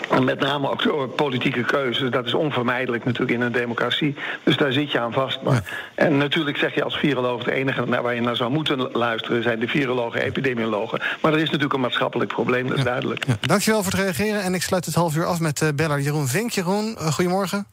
[0.10, 2.12] en met name ook door politieke keuzes.
[2.12, 4.16] Dat is onvermijdelijk natuurlijk in een democratie.
[4.44, 5.42] Dus daar zit je aan vast.
[5.42, 5.64] Maar,
[5.96, 7.44] En natuurlijk zeg je als viroloog...
[7.44, 9.44] de enige naar waar je naar zou moeten luisteren...
[9.44, 11.02] zijn de virologen, epidemiologen.
[11.22, 13.26] Maar er is natuurlijk een maatschappelijk probleem, dat is duidelijk.
[13.42, 14.42] Dankjewel voor het reageren.
[14.42, 16.52] En ik sluit het half uur af met eh beller Jeroen Vink.
[16.52, 17.66] Jeroen, eh, goedemorgen.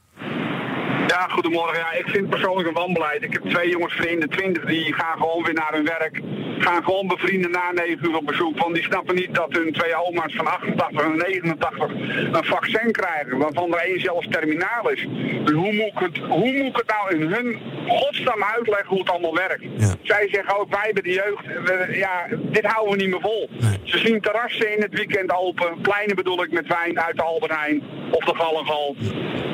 [1.06, 1.78] Ja, goedemorgen.
[1.78, 3.22] Ja, ik vind persoonlijk een wanbeleid.
[3.22, 6.22] Ik heb twee jongens vrienden, twintig, die gaan gewoon weer naar hun werk.
[6.58, 8.58] Gaan gewoon bevrienden na 9 uur op bezoek.
[8.58, 11.90] Want die snappen niet dat hun twee oma's van 88 en 89
[12.32, 13.38] een vaccin krijgen.
[13.38, 15.06] Waarvan er één zelfs terminaal is.
[15.44, 18.98] Dus hoe moet ik het, hoe moet ik het nou in hun godsnaam uitleggen hoe
[18.98, 19.64] het allemaal werkt.
[20.02, 23.50] Zij zeggen ook, wij hebben de jeugd, we- ja, dit houden we niet meer vol.
[23.84, 27.52] Ze zien terrassen in het weekend open, pleinen bedoel ik met wijn uit de Albert
[27.52, 28.96] Heijn of de Gallengal.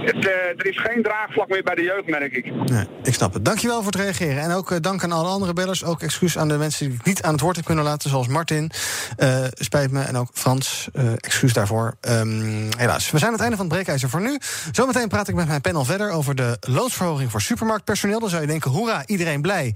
[0.04, 2.44] Het, eh, er is geen draagvlak meer bij de jeugd, merk ik.
[2.70, 3.44] Nee, ik snap het.
[3.44, 4.42] Dankjewel voor het reageren.
[4.42, 5.84] En ook eh, dank aan alle andere bellers.
[5.84, 8.26] Ook excuus aan de mensen die ik niet aan het woord heb kunnen laten, zoals
[8.26, 8.70] Martin.
[9.16, 10.00] Eh, spijt me.
[10.02, 10.88] En ook Frans.
[10.92, 11.94] eh, excuus daarvoor.
[12.00, 13.10] Ehm, helaas.
[13.10, 14.38] We zijn aan het einde van het breekijzer voor nu.
[14.72, 18.20] Zometeen praat ik met mijn panel verder over de loonsverhoging voor supermarktpersoneel.
[18.20, 19.74] Dan zou je denken, hoera, iedereen blij.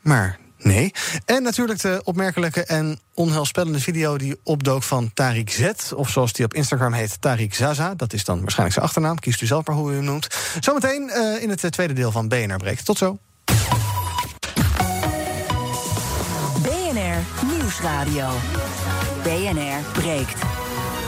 [0.00, 0.92] Maar nee.
[1.24, 5.92] En natuurlijk de opmerkelijke en onheilspellende video die opdook van Tariq Z.
[5.92, 7.94] Of zoals die op Instagram heet, Tariq Zaza.
[7.94, 9.18] Dat is dan waarschijnlijk zijn achternaam.
[9.18, 10.26] Kiest u zelf maar hoe u hem noemt.
[10.60, 12.84] Zometeen eh, in het tweede deel van BNR Breekt.
[12.84, 13.18] Tot zo.
[17.72, 18.28] Nieuwsradio.
[19.22, 20.42] BNR breekt.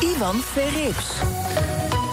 [0.01, 1.07] Ivan Verrips.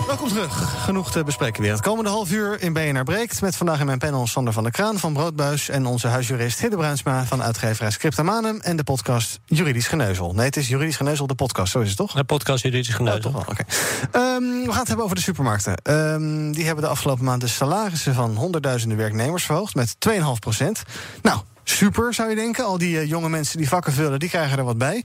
[0.07, 0.83] Welkom terug.
[0.83, 1.71] Genoeg te bespreken weer.
[1.71, 3.41] Het komende half uur in BNR Breekt...
[3.41, 5.69] met vandaag in mijn panel Sander van der Kraan van Broodbuis...
[5.69, 8.59] en onze huisjurist Hidde Bruinsma van uitgeverij Scriptamanum...
[8.61, 10.33] en de podcast Juridisch Geneuzel.
[10.33, 12.13] Nee, het is Juridisch Geneuzel, de podcast, zo is het toch?
[12.13, 13.21] De podcast Juridisch Geneuzel.
[13.21, 13.63] toch wel, oké.
[14.11, 15.75] Ehm, we gaan het hebben over de supermarkten.
[15.75, 19.75] Ehm, die hebben de afgelopen maand de salarissen van honderdduizenden werknemers verhoogd...
[19.75, 20.83] met 2,5 procent.
[21.21, 21.39] Nou...
[21.71, 22.65] Super, zou je denken.
[22.65, 25.03] Al die eh, jonge mensen die vakken vullen, die krijgen er wat bij.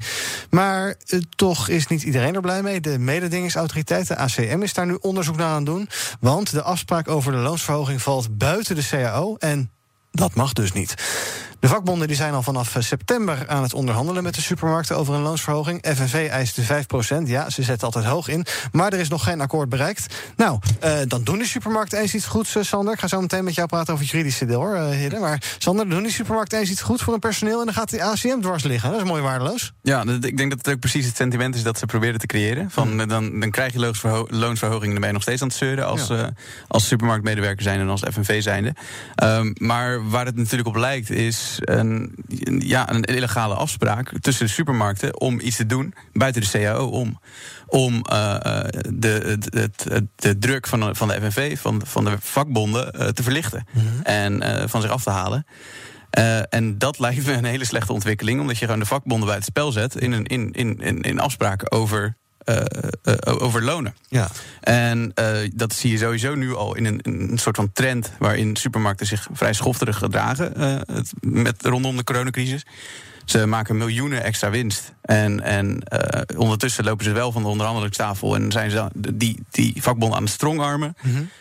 [0.50, 2.80] Maar eh, toch is niet iedereen er blij mee.
[2.80, 5.88] De mededingingsautoriteit, de ACM, is daar nu onderzoek naar aan het doen.
[6.20, 9.36] Want de afspraak over de loonsverhoging valt buiten de CAO.
[9.36, 9.70] En
[10.10, 10.94] dat mag dus niet.
[11.60, 15.14] De vakbonden die zijn al vanaf eh, september aan het onderhandelen met de supermarkten over
[15.14, 15.84] een loonsverhoging.
[15.96, 16.62] FNV eist de
[17.22, 18.46] 5% Ja, ze zetten altijd hoog in.
[18.72, 20.14] Maar er is nog geen akkoord bereikt.
[20.36, 22.92] Nou, eh, dan doen die supermarkten eens iets goeds, eh, Sander.
[22.94, 25.18] Ik ga zo meteen met jou praten over het juridische deel, hoor, Hidde.
[25.18, 27.58] Maar Sander, doen die supermarkten eens iets goeds voor hun personeel...
[27.58, 28.90] en dan gaat de ACM dwars liggen.
[28.90, 29.72] Dat is mooi waardeloos.
[29.82, 32.70] Ja, ik denk dat het ook precies het sentiment is dat ze proberen te creëren.
[32.70, 35.56] Van, dan, dan krijg je loonsverho- loonsverhoging en dan ben je nog steeds aan het
[35.56, 36.30] zeuren als, Ja.
[36.68, 38.74] als supermarktmedewerker zijn en als FNV zijnde.
[39.14, 42.14] Ehm, maar waar het natuurlijk op lijkt is een,
[42.58, 47.20] ja, een illegale afspraak tussen de supermarkten om iets te doen buiten de CAO om.
[47.66, 52.04] Om eh, eh, de, de, de, de druk van de, van de FNV, van, van
[52.04, 53.66] de vakbonden, eh, te verlichten
[54.02, 55.46] en eh, van zich af te halen.
[56.48, 59.44] En dat lijkt me een hele slechte ontwikkeling, omdat je gewoon de vakbonden bij het
[59.44, 63.94] spel zet in, een, in, in, in, in afspraken over, eh, over lonen.
[64.08, 64.28] Ja.
[64.60, 65.12] En
[65.54, 69.28] dat zie je sowieso nu al in een, een soort van trend waarin supermarkten zich
[69.32, 70.60] vrij schofterig gedragen
[70.92, 72.66] het- met, rondom de coronacrisis.
[73.24, 74.92] Ze maken miljoenen extra winst.
[75.06, 79.82] En, en eh, ondertussen lopen ze wel van de onderhandelingstafel en zijn ze die, die
[79.82, 80.96] vakbonden aan het strongarmen.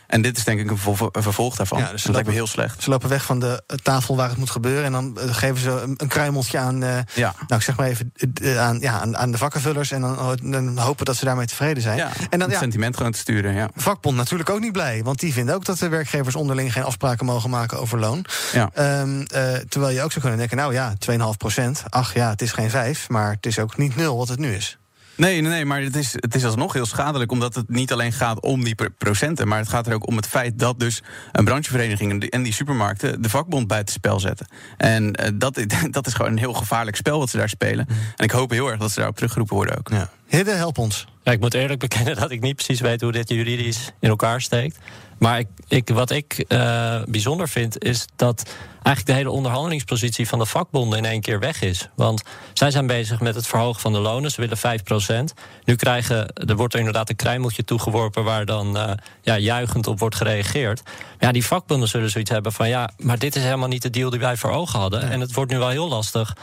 [0.08, 1.78] En dit is denk ik een, vervol- een vervolg daarvan.
[1.78, 1.88] Mhm.
[1.88, 2.84] Ja, dus dat lijkt me heel slecht.
[2.84, 4.84] Ze lopen weg van de eh, tafel waar het moet gebeuren.
[4.86, 6.80] En dan eh, geven ze een, een kruimeltje aan,
[7.14, 7.34] Ja.
[7.48, 8.12] nou, ik zeg maar even,
[8.58, 9.92] aan, ja, aan, aan de vakkenvullers.
[9.92, 11.98] En dan, oh, dan hopen dat ze daarmee tevreden zijn.
[11.98, 13.54] Ja, en dan, het sentiment gewoon te sturen.
[13.54, 13.70] Ja.
[13.76, 15.04] vakbond natuurlijk ook niet blij.
[15.04, 18.26] Want die vinden ook dat de werkgevers onderling geen afspraken mogen maken over loon.
[18.74, 21.84] Ehm, eh, terwijl je ook zou kunnen denken, nou ja, 2,5 procent.
[21.90, 24.54] Ach ja, het is geen 5, maar het is ook niet nul wat het nu
[24.54, 24.78] is.
[25.18, 27.32] Nee, nee, nee, maar het is, het is alsnog heel schadelijk...
[27.32, 29.48] omdat het niet alleen gaat om die pro- procenten...
[29.48, 32.12] maar het gaat er ook om het feit dat dus een branchevereniging...
[32.12, 34.48] en die- en die supermarkten de vakbond buitenspel zetten.
[34.78, 37.88] En eh, dat, dat is gewoon een heel gevaarlijk spel wat ze daar spelen.
[38.16, 39.90] En ik hoop heel erg dat ze daarop teruggeroepen worden ook.
[39.90, 40.10] Ja.
[40.28, 41.08] Hidde, help ons.
[41.24, 44.42] Ja, ik moet eerlijk bekennen dat ik niet precies weet hoe dit juridisch in elkaar
[44.42, 44.78] steekt.
[45.18, 50.46] Maar ik, wat ik eh, bijzonder vind, is dat eigenlijk de hele onderhandelingspositie van de
[50.46, 51.90] vakbonden in één keer weg is.
[51.96, 52.24] Want
[52.54, 54.32] zij zijn bezig met het verhogen van de lonen.
[54.32, 58.92] Ze willen 5% Nu krijgen, er wordt er inderdaad een kruimeltje toegeworpen waar dan eh,
[59.22, 60.84] ja, juichend op wordt gereageerd.
[60.84, 63.90] Maar ja, die vakbonden zullen zoiets hebben van ja, maar dit is helemaal niet de
[63.90, 65.10] deal die wij voor ogen hadden.
[65.10, 66.36] En het wordt nu wel heel lastig.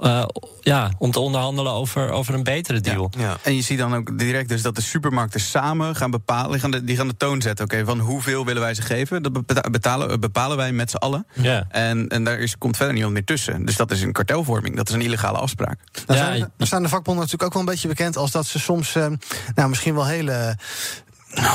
[0.00, 0.24] Eh,
[0.60, 3.10] ja, om te onderhandelen over, over een betere deal.
[3.18, 3.36] Ja.
[3.42, 6.50] En je ziet dan ook direct dus dat de supermarkten samen gaan bepalen...
[6.50, 9.22] die gaan de, die gaan de toon zetten, oké, van hoeveel willen wij ze geven?
[9.22, 11.26] Dat beta- betalen, bepalen wij met z'n allen.
[11.32, 11.66] Ja.
[11.68, 13.64] En, en daar is, komt verder niemand meer tussen.
[13.64, 15.78] Dus dat is een kartelvorming, dat is een illegale afspraak.
[16.06, 18.58] Nou, zijn, nou staan de vakbonden natuurlijk ook wel een beetje bekend als dat ze
[18.58, 19.06] soms, eh,
[19.54, 20.56] nou, misschien wel hele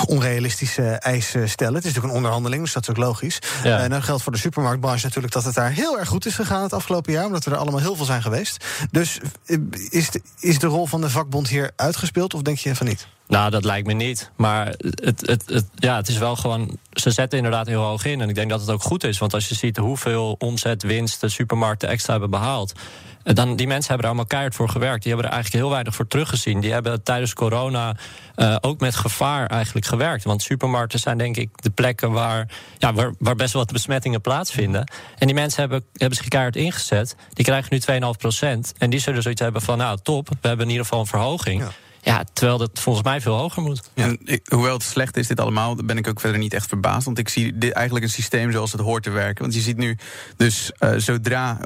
[0.05, 1.73] onrealistische eisen stellen.
[1.73, 3.39] Het is natuurlijk een onderhandeling, dus dat is ook logisch.
[3.63, 3.79] Ja.
[3.79, 6.63] En dat geldt voor de supermarktbranche natuurlijk dat het daar heel erg goed is gegaan
[6.63, 8.65] het afgelopen jaar, omdat we er allemaal heel veel zijn geweest.
[8.91, 9.57] Dus eh,
[9.89, 13.07] is de, is de rol van de vakbond hier uitgespeeld of denk je van niet?
[13.27, 14.31] Nou, dat lijkt me niet.
[14.35, 16.77] Maar het, het, het, ja, het is wel gewoon.
[16.91, 18.21] Ze zetten inderdaad heel hoog in.
[18.21, 19.17] En ik denk dat het ook goed is.
[19.17, 22.73] Want als je ziet hoeveel omzet, winst de supermarkten extra hebben behaald.
[23.23, 25.03] eh, Dan, die mensen hebben er allemaal keihard voor gewerkt.
[25.03, 26.59] Die hebben er eigenlijk heel weinig voor teruggezien.
[26.59, 27.95] Die hebben tijdens corona
[28.35, 30.23] eh, ook met gevaar eigenlijk gewerkt.
[30.23, 34.21] Want supermarkten zijn denk ik de plekken waar, ja, waar, waar best wel wat besmettingen
[34.21, 34.91] plaatsvinden.
[35.17, 37.15] En die mensen hebben, hebben zich keihard ingezet.
[37.33, 38.73] Die krijgen nu 2,5 procent.
[38.77, 41.61] En die zullen zoiets hebben van, nou top, we hebben in ieder geval een verhoging.
[41.61, 41.71] Ja.
[42.05, 43.89] Ja, terwijl dat volgens mij veel hoger moet.
[43.93, 47.05] En ik, hoewel het slecht is, dit allemaal, ben ik ook verder niet echt verbaasd.
[47.05, 49.41] Want ik zie dit eigenlijk een systeem zoals het hoort te werken.
[49.41, 49.97] Want je ziet nu,
[50.37, 51.59] dus uh, zodra.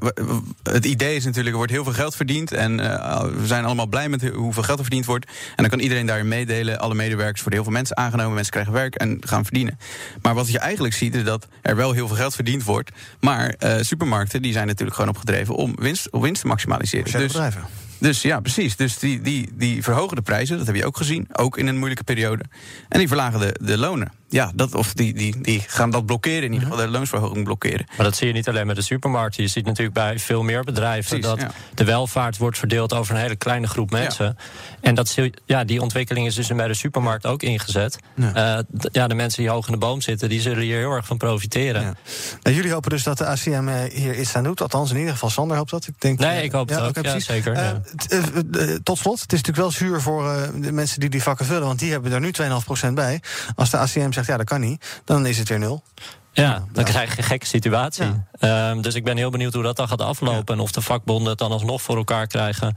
[0.64, 2.52] Het idee is natuurlijk, er wordt heel veel geld verdiend.
[2.52, 5.26] En uh, we zijn allemaal blij met hoeveel geld er verdiend wordt.
[5.26, 6.80] En dan kan iedereen daarin meedelen.
[6.80, 8.34] Alle medewerkers worden heel veel mensen aangenomen.
[8.34, 9.80] Mensen krijgen werk en gaan verdienen.
[10.22, 12.92] Maar wat je eigenlijk ziet, is dat er wel heel veel geld verdiend wordt.
[13.20, 17.12] Maar uh, supermarkten die zijn natuurlijk gewoon opgedreven om winst, om winst te maximaliseren.
[17.12, 17.89] Dus, bedrijven.
[18.00, 18.76] Dus ja, precies.
[18.76, 21.28] Dus die, die, die verhogen de prijzen, dat heb je ook gezien.
[21.32, 22.44] Ook in een moeilijke periode.
[22.90, 26.44] En die verlagen de, de lonen ja, dat, of die, die, die gaan dat blokkeren,
[26.44, 27.86] in ieder geval de loonsverhoging blokkeren.
[27.98, 29.44] Maar dat zie je niet alleen met de supermarkten.
[29.44, 33.36] Je ziet natuurlijk bij veel meer bedrijven dat de welvaart wordt verdeeld over een hele
[33.36, 34.38] kleine groep mensen.
[34.82, 35.16] En dat,
[35.46, 38.00] ja, die ontwikkeling is dus bij de supermarkt ook ingezet.
[38.16, 38.58] Ja.
[38.58, 41.06] Uh, ja, de mensen die hoog in de boom zitten, die zullen hier heel erg
[41.06, 41.98] van profiteren.
[42.42, 44.62] Jullie hopen dus dat de ACM eh, hier iets aan doet.
[44.62, 45.88] Althans, in ieder geval Sander hoopt dat.
[45.88, 47.06] Ik denk, nee, ik hoop het ook.
[47.06, 47.56] Ja, zeker.
[47.56, 51.68] Uh, tot slot, het is natuurlijk wel zuur voor de mensen die die vakken vullen.
[51.68, 52.32] Want die hebben er nu
[52.88, 53.22] 2,5% bij.
[53.56, 55.84] Als de ACM zegt, ja, dat kan niet, dan is het weer nul.
[56.32, 58.24] Ja, dan krijg je een gekke situatie.
[58.40, 60.56] Um, dus ik ben heel benieuwd hoe dat dan gaat aflopen.
[60.56, 62.76] En of de vakbonden het dan alsnog voor elkaar krijgen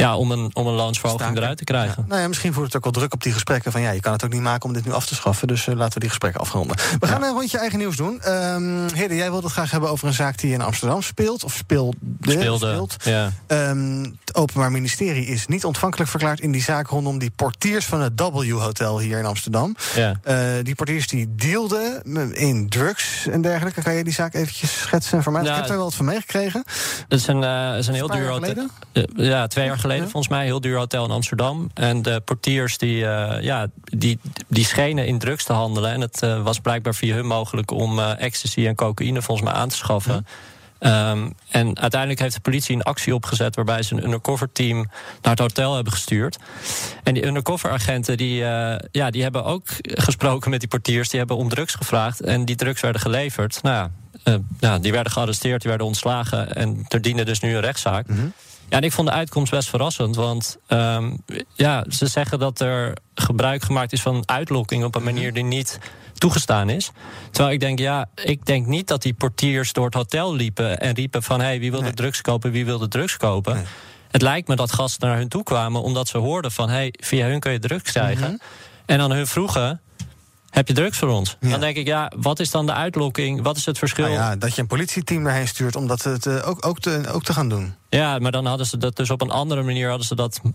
[0.00, 2.02] ja, om een, om een loonsverhoging eruit te krijgen.
[2.02, 2.08] Ja.
[2.08, 3.72] Nou ja, misschien voert het ook wel druk op die gesprekken.
[3.72, 5.48] Van ja, je kan het ook niet maken om dit nu af te schaffen.
[5.48, 6.76] Dus uh, laten we die gesprekken afronden.
[6.98, 8.20] We gaan een rondje eigen nieuws doen.
[8.28, 11.44] Um, Hede, jij wilde het graag hebben over een zaak die in Amsterdam speelt.
[11.44, 11.96] Of speelde.
[12.20, 12.96] Speelde, speelt.
[13.04, 13.32] Ja.
[13.46, 18.00] Um, het Openbaar Ministerie is niet ontvankelijk verklaard in die zaak rondom die portiers van
[18.00, 19.76] het W-hotel hier in Amsterdam.
[19.94, 20.20] Ja.
[20.24, 23.82] Uh, die portiers die dealden in drugs en dergelijke.
[23.82, 25.42] Kan je die zaak eventjes schetsen voor mij?
[25.42, 26.62] Nou, ik heb er wel wat van meegekregen.
[27.08, 28.66] Het is een, uh, is een heel duur hotel.
[29.14, 30.44] ja, twee jaar geleden volgens mij.
[30.44, 31.70] Heel duur hotel in Amsterdam.
[31.74, 35.92] En de portiers die, uh, ja, die, die schenen in drugs te handelen.
[35.92, 39.56] En het uh, was blijkbaar via hun mogelijk om uh, ecstasy en cocaïne volgens mij
[39.56, 40.26] aan te schaffen.
[40.82, 44.76] Um, en uiteindelijk heeft de politie een actie opgezet waarbij ze een undercover team
[45.22, 46.38] naar het hotel hebben gestuurd.
[47.02, 51.18] En die undercover agenten die, uh, ja, die hebben ook gesproken met die portiers, die
[51.18, 53.62] hebben om drugs gevraagd en die drugs werden geleverd.
[53.62, 53.90] Nou ja,
[54.24, 58.08] uh, ja die werden gearresteerd, die werden ontslagen en er diende dus nu een rechtszaak.
[58.08, 58.32] Mm -hmm.
[58.68, 60.16] Ja, en ik vond de uitkomst best verrassend.
[60.16, 61.22] Want um,
[61.54, 65.78] ja, ze zeggen dat er gebruik gemaakt is van uitlokking op een manier die niet
[66.14, 66.90] toegestaan is.
[67.30, 70.94] Terwijl ik denk, ja, ik denk niet dat die portiers door het hotel liepen en
[70.94, 73.54] riepen van hé, hey, wie wil de drugs kopen, wie wil de drugs kopen.
[73.54, 73.64] Nee.
[74.10, 76.94] Het lijkt me dat gasten naar hun toe kwamen omdat ze hoorden van hé, hey,
[77.00, 78.24] via hun kun je drugs krijgen.
[78.24, 78.40] Mm -hmm.
[78.86, 79.80] En dan hun vroegen.
[80.50, 81.36] Heb je drugs voor ons?
[81.40, 81.48] Ja.
[81.48, 83.42] Dan denk ik, ja, wat is dan de uitlokking?
[83.42, 84.04] Wat is het verschil?
[84.04, 87.22] Nou ja, dat je een politieteam daarheen stuurt om dat het, ook, ook, te, ook
[87.24, 87.74] te gaan doen.
[87.90, 90.46] Ja, maar dan hadden ze dat dus op een andere manier hadden ze dat uh,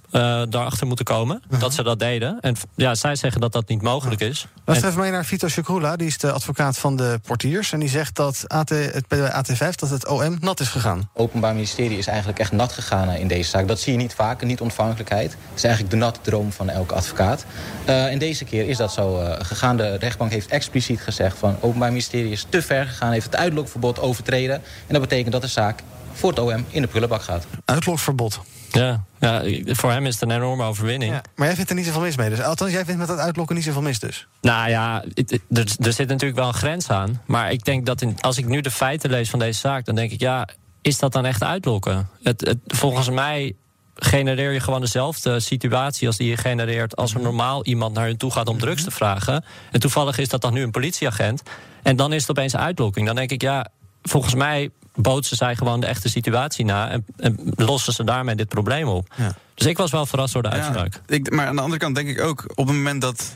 [0.49, 1.41] daarachter moeten komen.
[1.43, 1.59] Uh -huh.
[1.59, 2.37] Dat ze dat deden.
[2.41, 4.35] En ja, zij zeggen dat dat niet mogelijk uh -huh.
[4.35, 4.47] is.
[4.65, 4.93] Luister en...
[4.93, 7.71] even mee naar Vito Shakrula, die is de advocaat van de portiers.
[7.71, 10.97] En die zegt dat AT, het, bij AT5 dat het OM nat is gegaan.
[10.97, 13.67] Het Openbaar Ministerie is eigenlijk echt nat gegaan in deze zaak.
[13.67, 15.31] Dat zie je niet vaak, niet ontvankelijkheid.
[15.31, 17.45] Het is eigenlijk de natte droom van elke advocaat.
[17.87, 19.77] Uh, en deze keer is dat zo uh, gegaan.
[19.77, 23.11] De rechtbank heeft expliciet gezegd van het Openbaar Ministerie is te ver gegaan.
[23.11, 24.55] Heeft het uitlokverbod overtreden.
[24.55, 25.79] En dat betekent dat de zaak
[26.15, 27.47] voor het OM in de prullenbak gaat.
[27.65, 28.41] Uitlokverbod.
[28.71, 31.13] Ja, ja, voor hem is het een enorme overwinning.
[31.13, 32.29] Ja, maar jij vindt er niet zoveel mis mee.
[32.29, 34.27] Dus althans, jij vindt met dat uitlokken niet zoveel mis dus.
[34.41, 35.03] Nou ja,
[35.49, 37.21] er, er zit natuurlijk wel een grens aan.
[37.25, 39.85] Maar ik denk dat in, als ik nu de feiten lees van deze zaak...
[39.85, 40.47] dan denk ik, ja,
[40.81, 42.09] is dat dan echt uitlokken?
[42.23, 43.55] Het, het, volgens mij
[43.95, 46.95] genereer je gewoon dezelfde situatie als die je genereert...
[46.95, 49.45] als er normaal iemand naar hun toe gaat om drugs te vragen.
[49.71, 51.43] En toevallig is dat dan nu een politieagent.
[51.83, 53.05] En dan is het opeens uitlokking.
[53.05, 53.67] Dan denk ik, ja,
[54.09, 56.89] volgens mij bootsen zij gewoon de echte situatie na...
[56.89, 59.13] en, en lossen ze daarmee dit probleem op.
[59.15, 59.35] Ja.
[59.53, 60.93] Dus ik was wel verrast door de uitspraak.
[60.93, 62.43] Ja, ik, maar aan de andere kant denk ik ook...
[62.55, 63.35] op het moment dat,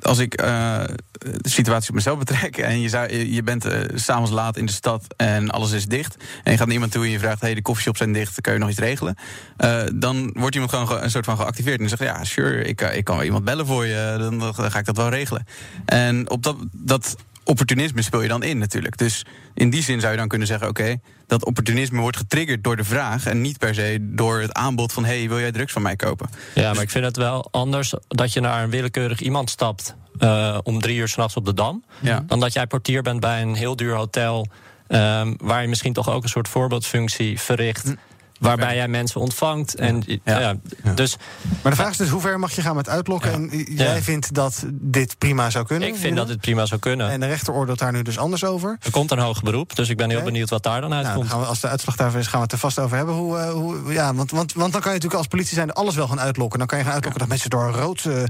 [0.00, 0.82] als ik uh,
[1.18, 2.56] de situatie op mezelf betrek...
[2.56, 6.16] en je, zou, je bent uh, s'avonds laat in de stad en alles is dicht...
[6.44, 7.40] en je gaat naar iemand toe en je vraagt...
[7.40, 9.16] hey, de koffieshops zijn dicht, kun je nog iets regelen?
[9.58, 11.80] Uh, dan wordt iemand gewoon een soort van geactiveerd.
[11.80, 14.16] En dan zegt ja, sure, ik, ik kan wel iemand bellen voor je.
[14.18, 15.46] Dan, dan ga ik dat wel regelen.
[15.84, 16.56] En op dat...
[16.72, 18.98] dat opportunisme speel je dan in natuurlijk.
[18.98, 19.24] Dus
[19.54, 22.76] in die zin zou je dan kunnen zeggen: oké, okay, dat opportunisme wordt getriggerd door
[22.76, 25.82] de vraag en niet per se door het aanbod van: hey, wil jij drugs van
[25.82, 26.30] mij kopen?
[26.54, 29.94] Ja, dus maar ik vind het wel anders dat je naar een willekeurig iemand stapt
[30.18, 32.24] uh, om drie uur s'nachts op de dam, ja.
[32.26, 34.46] dan dat jij portier bent bij een heel duur hotel.
[34.88, 37.94] Um, waar je misschien toch ook een soort voorbeeldfunctie verricht.
[38.42, 39.74] Waarbij jij mensen ontvangt.
[39.74, 40.54] En, ja.
[40.94, 41.16] Dus,
[41.62, 43.32] maar de vraag is dus, hoe ver mag je gaan met uitlokken?
[43.32, 45.88] En jij vindt dat dit prima zou kunnen?
[45.88, 47.10] Ik vind dat dit prima zou kunnen.
[47.10, 48.76] En de rechter oordeelt daar nu dus anders over?
[48.82, 50.30] Er komt een hoger beroep, dus ik ben heel okay.
[50.30, 51.28] benieuwd wat daar dan uitkomt.
[51.28, 53.14] Nou, we, als de uitslag daarvan is, gaan we het er vast over hebben.
[53.14, 55.94] Hoe, uh, hoe, ja, want, want, want dan kan je natuurlijk als politie zijn alles
[55.94, 56.58] wel gaan uitlokken.
[56.58, 58.26] Dan kan je gaan uitlokken dat mensen door rood uh, uh,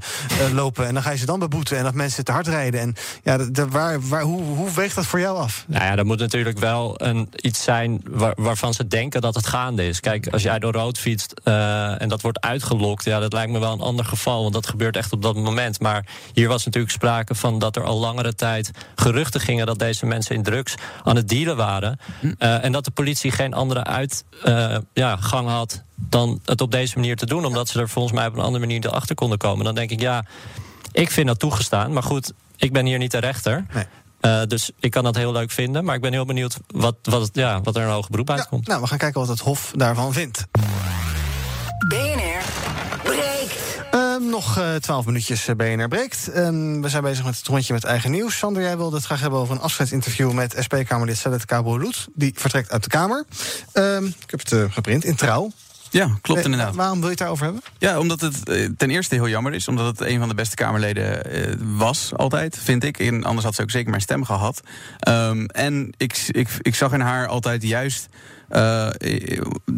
[0.53, 0.87] lopen...
[0.87, 2.81] en dan ga je ze dan beboeten en dat mensen te hard rijden.
[2.81, 5.65] En ja, de, de, waar, waar, hoe, hoe weegt dat voor jou af?
[5.67, 9.47] Nou ja, dat moet natuurlijk wel een, iets zijn waar, waarvan ze denken dat het
[9.47, 10.01] gaande is.
[10.03, 13.59] Kijk, als jij door rood fietst eh, en dat wordt uitgelokt, ja, dat lijkt me
[13.59, 15.81] wel een ander geval, want dat gebeurt echt op dat moment.
[15.81, 20.07] Maar hier was natuurlijk sprake van dat er al langere tijd geruchten gingen dat deze
[20.07, 21.99] mensen in drugs aan het dealen waren.
[22.39, 24.21] Eh, en dat de politie geen andere uitgang
[24.93, 28.27] ja, gang had dan het op deze manier te doen, omdat ze er volgens mij
[28.27, 29.65] op een andere manier erachter konden komen.
[29.65, 30.25] Dan denk ik, ja,
[30.93, 31.93] ik vind dat toegestaan.
[31.93, 33.65] Maar goed, ik ben hier niet de rechter.
[34.23, 35.85] Eh, dus ik kan dat heel leuk vinden.
[35.85, 38.67] Maar ik ben heel benieuwd wat, wat, ja, wat er een hoger beroep uitkomt.
[38.67, 40.47] Nou, we gaan kijken wat het Hof daarvan vindt.
[41.89, 42.43] BNR
[43.03, 43.81] breekt.
[43.91, 46.29] Ehm, nog eh, twaalf minuutjes eh, BNR breekt.
[46.29, 48.37] Ehm, we zijn bezig met het rondje met eigen nieuws.
[48.39, 50.33] Sander, jij wilde het graag hebben over een afscheidsinterview...
[50.33, 52.09] met SP-Kamerlid Salet Kaboulout.
[52.15, 53.25] Die vertrekt uit de Kamer.
[53.73, 55.51] Ehm, ik heb het geprint in Trouw.
[55.93, 56.75] Ja, klopt Eh, inderdaad.
[56.75, 57.63] Waarom wil je het daarover hebben?
[57.79, 59.69] Ja, omdat het eh, ten eerste heel jammer is.
[59.69, 62.99] Omdat het een van de beste Kamerleden eh, was, altijd, vind ik.
[62.99, 64.61] En anders had ze ook zeker mijn stem gehad.
[64.99, 68.09] Ehm, en ik, ik, ik zag in haar altijd juist...
[68.53, 68.89] eh,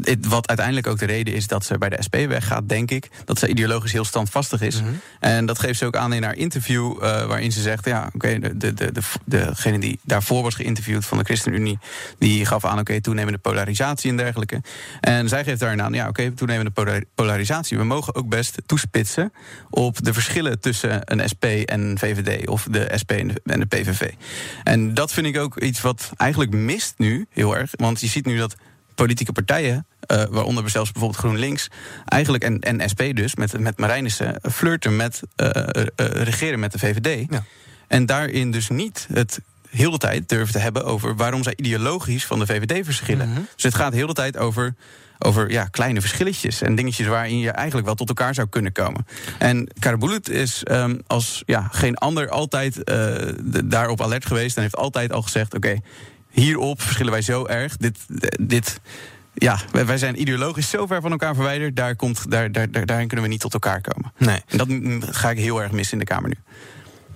[0.03, 3.09] het- wat uiteindelijk ook de reden is dat ze bij de SP weggaat, denk ik.
[3.25, 4.83] Dat ze ideologisch heel standvastig is.
[5.21, 8.39] En dat geeft ze ook aan in haar interview, eh, waarin ze zegt: ja, oké,
[8.39, 11.79] de, de, de, de, degene die daarvoor was geïnterviewd van de ChristenUnie,
[12.19, 14.63] die gaf aan: oké, toenemende polarisatie en dergelijke.
[15.01, 17.79] En zij geeft daarin aan: ja, oké, toenemende polar- polarisatie.
[17.79, 19.33] We mogen ook best toespitsen
[19.71, 24.11] op de verschillen tussen een SP en een VVD, of de SP en de PVV.
[24.65, 27.71] En dat vind ik ook iets wat eigenlijk mist nu heel erg.
[27.77, 28.57] Want je ziet nu dat
[28.95, 31.69] politieke partijen, eh, waaronder zelfs bijvoorbeeld GroenLinks,
[32.05, 36.79] eigenlijk en, en SP dus, met, met Marijnissen, flirten met eh, eh, regeren met de
[36.79, 37.27] VVD.
[37.89, 39.41] En daarin dus niet het
[39.71, 43.35] heel de tijd durven te hebben over waarom zij ideologisch van de VVD verschillen.
[43.55, 44.75] Dus het gaat heel de tijd over.
[45.19, 49.07] Over ja, kleine verschilletjes en dingetjes waarin je eigenlijk wel tot elkaar zou kunnen komen.
[49.39, 54.77] En Karabulut is ehm, als ja, geen ander altijd de- daarop alert geweest en heeft
[54.77, 55.79] altijd al gezegd: oké,
[56.35, 57.77] hierop verschillen wij zo erg.
[57.77, 57.99] Dit,
[58.41, 58.81] dit,
[59.35, 61.77] ja, wij, zijn ideologisch zo ver van elkaar verwijderd.
[61.77, 64.13] Daar komt, daar, daar, daar, daarin kunnen we niet tot elkaar komen.
[64.19, 64.41] Nee.
[64.47, 64.69] En dat
[65.15, 66.37] ga ik heel erg missen in de Kamer nu.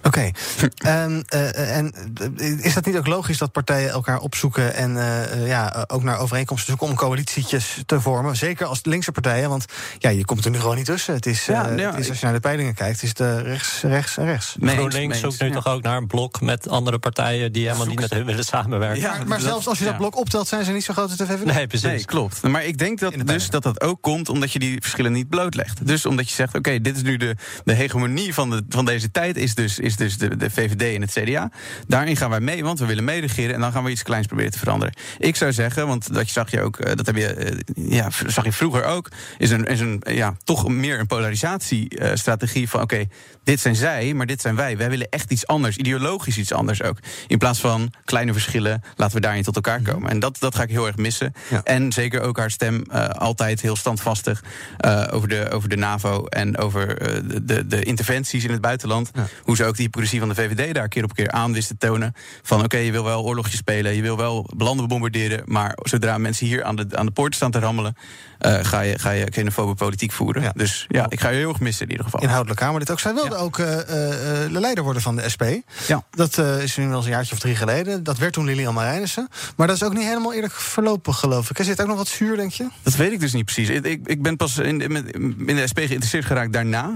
[0.02, 0.30] Oké.
[0.76, 1.94] Ehm, eh, en
[2.36, 6.18] eh, is dat niet ook logisch dat partijen elkaar opzoeken en eh, ja, ook naar
[6.18, 8.36] overeenkomsten zoeken om coalitietjes te vormen?
[8.36, 9.64] Zeker als linkse partijen, want
[9.98, 11.14] ja, je komt er nu gewoon niet tussen.
[11.14, 13.82] Het is, Ja, ja, het is als je naar de peilingen kijkt, is het rechts,
[13.82, 14.56] rechts en rechts.
[14.60, 18.10] GroenLinks zoekt nu toch ook naar een blok met andere partijen die helemaal niet met
[18.10, 19.26] hun willen samenwerken.
[19.26, 21.26] maar maar zelfs als je dat blok optelt, zijn ze niet zo groot als de
[21.26, 21.44] VVD.
[21.44, 21.86] Nee, precies.
[21.86, 22.42] Nee, klopt.
[22.42, 25.86] Maar ik denk dat dus dat dat ook komt omdat je die verschillen niet blootlegt.
[25.86, 29.10] Dus omdat je zegt, oké, dit is nu de, de hegemonie van, de, van deze
[29.10, 31.50] tijd, is dus, is dus de, de VVD en het CDA.
[31.86, 34.52] Daarin gaan wij mee, want we willen meeregeren en dan gaan we iets kleins proberen
[34.52, 34.94] te veranderen.
[35.18, 38.44] Ik zou zeggen, want dat zag je ook, eh, dat heb je, eh, ja, zag
[38.44, 39.08] je vroeger ook,
[39.38, 43.04] is een, is een ja, toch meer een polarisatiestrategie van, oké,
[43.44, 44.76] dit zijn zij, maar dit zijn wij.
[44.76, 46.98] Wij willen echt iets anders, ideologisch iets anders ook.
[47.26, 50.10] In plaats van kleine verschillen, laten we daarin tot elkaar komen.
[50.10, 51.32] En dat, dat ga ik heel erg missen.
[51.64, 54.44] En zeker ook haar stem eh, altijd heel standvastig
[54.78, 58.60] eh, over, de, over de NAVO en over eh, de, de, de interventies in het
[58.60, 59.10] buitenland.
[59.42, 61.76] Hoe ze ook de hypocrisie van de VVD daar keer op keer aan wist te
[61.76, 62.12] tonen.
[62.42, 66.46] Van oké, je wil wel oorlogjes spelen, je wil wel landen bombarderen, maar zodra mensen
[66.46, 67.96] hier aan de, aan de poort staan te rammelen,
[68.38, 70.52] eh, ga, je, ga je xenofobe politiek voeren.
[70.54, 72.20] Dus ja, ik ga je heel erg missen in ieder geval.
[72.20, 73.00] Inhoudelijk Kamerlid ook.
[73.00, 75.44] Zij wilde ook de leider worden van de SP.
[75.86, 76.02] Ja.
[76.10, 78.02] Dat is nu wel eens een jaartje of drie geleden.
[78.02, 79.28] Dat werd toen Lilian Marijnissen.
[79.56, 81.58] Maar dat is ook niet helemaal eerlijk verlopen, geloof ik.
[81.58, 82.68] Er zit ook nog wat zuur, denk je?
[82.82, 83.68] Dat weet ik dus niet precies.
[83.68, 86.92] Ik, ik, ik ben pas in, in, de SP geïnteresseerd geraakt daarna.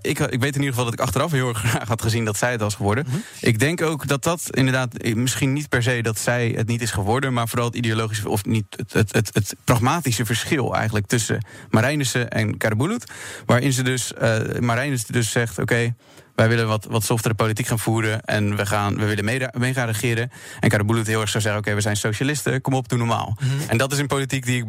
[0.00, 2.36] Ik, ik weet in ieder geval dat ik achteraf heel erg graag had gezien dat
[2.36, 3.04] zij het was geworden.
[3.06, 3.16] Mhm.
[3.40, 6.82] Ik denk ook dat dat inderdaad, eh, misschien niet per se dat zij het niet
[6.82, 11.06] is geworden, maar vooral het ideologische of niet het, het, het, het pragmatische verschil eigenlijk
[11.06, 13.04] tussen Marijnissen en Karabulut.
[13.46, 14.12] Waarin ze dus,
[14.60, 15.94] Marijnissen dus zegt: oké.
[16.34, 19.74] wij willen wat, wat softere politiek gaan voeren en we, gaan, we willen mee, mee
[19.74, 20.30] gaan regeren.
[20.60, 23.36] En Karabulut heel erg zou zeggen: oké, we zijn socialisten, kom op, doe normaal.
[23.68, 24.64] En dat is een politiek die ik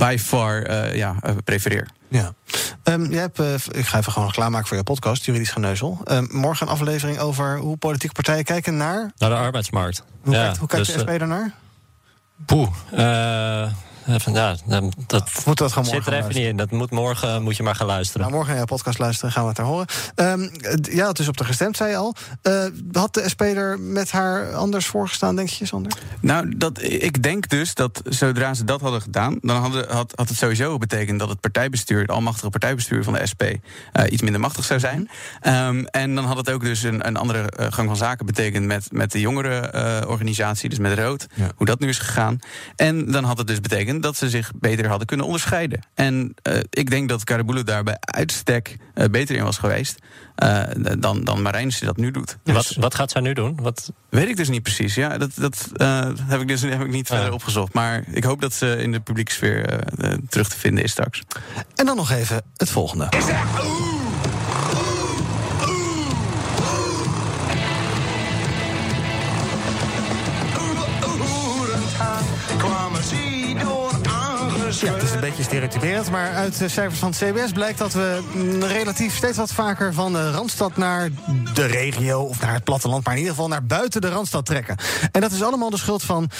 [0.00, 1.88] by far eh, ja, eh, prefereer.
[2.08, 2.32] Ja.
[2.82, 6.00] Ehm, jij hebt, eh, ik ga even gewoon klaarmaken voor je podcast, Juridisch Geneuzel.
[6.04, 9.12] Ehm, morgen een aflevering over hoe politieke partijen kijken naar...
[9.16, 10.04] Naar de arbeidsmarkt.
[10.22, 11.54] Hoe ja, kijkt, hoe kijkt dus, de SP eh, daarnaar?
[12.46, 12.68] Poeh.
[14.06, 16.40] Eh, even, ja, dan- dat Moet dat gewoon zit er even luisteren?
[16.42, 16.56] niet in.
[16.56, 18.20] Dat moet morgen moet je maar gaan luisteren.
[18.20, 19.86] Nou, morgen naar je podcast luisteren, gaan we het daar horen.
[20.14, 22.14] Ehm, eh, ja, het is op de gestemd, zei je al.
[22.42, 25.92] Eh, had de SP er met haar anders voor gestaan, denk je, Sander?
[26.20, 30.28] Nou, dat, ik denk dus dat zodra ze dat hadden gedaan, dan hadden, had, had
[30.28, 34.40] het sowieso betekend dat het partijbestuur, het almachtige partijbestuur van de SP, eh, iets minder
[34.40, 35.10] machtig zou zijn.
[35.40, 38.86] Ehm, en dan had het ook dus een, een andere gang van zaken betekend met,
[38.92, 41.26] met de jongere eh, organisatie, dus met Rood,
[41.56, 42.38] hoe dat nu is gegaan.
[42.76, 45.80] En dan had het dus betekend betekent dat ze zich beter hadden kunnen onderscheiden.
[45.94, 49.98] En uh, ik denk dat Karabulo daar bij uitstek uh, beter in was geweest
[50.44, 50.62] uh,
[50.98, 52.36] dan, dan Marijnissen dat nu doet.
[52.44, 53.58] Wat, wat gaat zij nu doen?
[53.62, 53.92] Wat...
[54.08, 54.94] Weet ik dus niet precies.
[54.94, 55.68] Ja, dat dat
[56.26, 57.72] heb ik dus heb ik niet verder opgezocht.
[57.72, 59.84] Maar ik hoop dat ze in de publieke sfeer
[60.28, 61.22] terug te vinden is straks.
[61.74, 63.08] En dan nog even het volgende.
[74.80, 77.92] Ja, het is een beetje stereotyperend, maar uit de cijfers van het CBS blijkt dat
[77.92, 78.22] we
[78.60, 81.10] relatief steeds wat vaker van de Randstad naar
[81.54, 84.76] de regio of naar het platteland, maar in ieder geval naar buiten de Randstad trekken.
[85.12, 86.30] En dat is allemaal de schuld van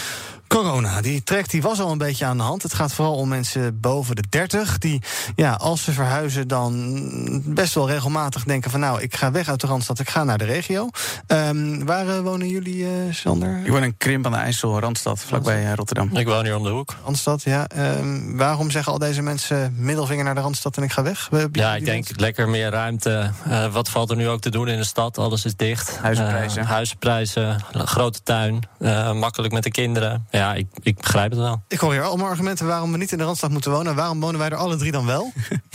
[0.51, 2.63] Corona, die trekt, die was al een beetje aan de hand.
[2.63, 4.79] Het gaat vooral om mensen boven de 30.
[4.79, 5.03] Die,
[5.37, 8.81] ja, als ze verhuizen, dan best wel regelmatig denken van...
[8.81, 10.89] nou, ik ga weg uit de Randstad, ik ga naar de regio.
[11.27, 13.61] Um, waar uh, wonen jullie, uh, Sander?
[13.65, 16.17] Ik woon in Krimp aan de IJssel, Randstad, vlakbij uh, Rotterdam.
[16.17, 16.95] Ik woon hier om de hoek.
[17.05, 17.67] Randstad, ja.
[17.77, 21.29] Um, waarom zeggen al deze mensen middelvinger naar de Randstad en ik ga weg?
[21.53, 22.21] Ja, ik denk mensen?
[22.21, 23.31] lekker meer ruimte.
[23.73, 25.19] wat valt er nu ook te doen in de stad?
[25.19, 25.99] Alles is dicht.
[25.99, 26.65] Huizenprijzen.
[26.65, 28.69] huizenprijzen, grote tuin,
[29.15, 31.63] makkelijk met de kinderen ja, ik, ik begrijp het wel.
[31.69, 33.95] Ik hoor hier allemaal argumenten waarom we niet in de Randstad moeten wonen.
[33.95, 35.33] Waarom wonen wij er alle drie dan wel?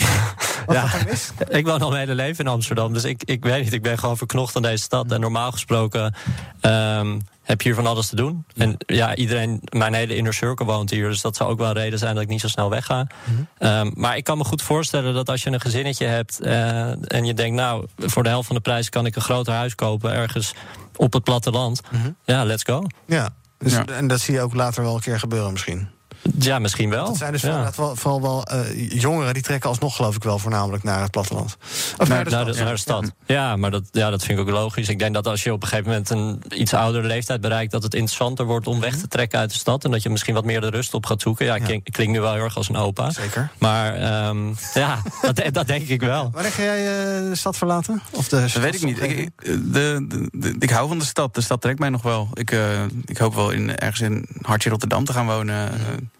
[0.67, 0.89] ja,
[1.49, 2.93] ik woon al mijn hele leven in Amsterdam.
[2.93, 5.11] Dus ik, ik weet niet, ik ben gewoon verknocht aan deze stad.
[5.11, 6.15] En normaal gesproken
[6.61, 8.45] um, heb je hier van alles te doen.
[8.55, 11.09] En ja, iedereen, mijn hele inner circle woont hier.
[11.09, 13.07] Dus dat zou ook wel een reden zijn dat ik niet zo snel wegga.
[13.25, 13.67] Mm -hmm.
[13.67, 16.39] um, maar ik kan me goed voorstellen dat als je een gezinnetje hebt...
[16.41, 19.53] Uh, en je denkt, nou, voor de helft van de prijs kan ik een groter
[19.53, 20.11] huis kopen...
[20.11, 20.53] ergens
[20.95, 21.81] op het platteland.
[21.91, 22.15] Mm -hmm.
[22.23, 22.87] Ja, let's go.
[23.05, 23.85] Ja, dus, ja.
[23.85, 25.89] En dat zie je ook later wel een keer gebeuren misschien.
[26.39, 27.05] Ja, misschien wel.
[27.05, 27.71] Dat zijn dus ja.
[27.71, 31.57] vooral, vooral wel uh, jongeren die trekken alsnog, geloof ik wel, voornamelijk naar het platteland.
[31.97, 33.11] Of naar, naar, de, naar, de, naar de stad.
[33.25, 34.89] Ja, maar dat, ja, dat vind ik ook logisch.
[34.89, 37.83] Ik denk dat als je op een gegeven moment een iets oudere leeftijd bereikt, dat
[37.83, 39.83] het interessanter wordt om weg te trekken uit de stad.
[39.83, 41.45] En dat je misschien wat meer de rust op gaat zoeken.
[41.45, 43.11] Ja, ik klink, klink nu wel heel erg als een opa.
[43.11, 43.51] Zeker.
[43.57, 46.29] Maar um, ja, dat, dat, denk ik wel.
[46.31, 48.01] Wanneer ga jij uh, de stad verlaten?
[48.11, 49.01] Of de dat weet ik niet.
[49.01, 51.35] Ik, de, de, de, ik hou van de stad.
[51.35, 52.29] De stad trekt mij nog wel.
[52.33, 55.71] Ik, uh, ik hoop wel in, ergens in Hartje Rotterdam te gaan wonen.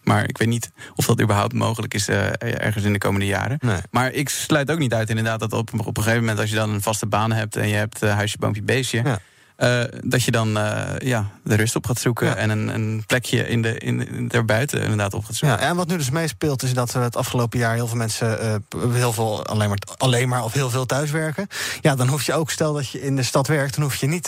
[0.06, 3.58] Maar ik weet niet of dat überhaupt mogelijk is uh, ergens in de komende jaren.
[3.62, 3.80] Nee.
[3.92, 6.40] Maar ik sluit ook niet uit inderdaad dat op, op een gegeven moment...
[6.40, 9.02] als je dan een vaste baan hebt en je hebt uh, huisje, boompje, beestje...
[9.04, 9.20] Ja.
[9.58, 12.36] Uh, dat je dan uh, ja, de rust op gaat zoeken ja.
[12.36, 15.60] en een, een, plekje in de, in, daarbuiten inderdaad op gaat zoeken.
[15.60, 18.62] Ja, en wat nu dus meespeelt is dat we het afgelopen jaar heel veel mensen
[18.76, 21.48] uh, heel veel alleen maar, alleen maar of heel veel thuiswerken.
[21.82, 24.08] Ja, dan hoef je ook, stel dat je in de stad werkt, dan hoef je
[24.08, 24.28] niet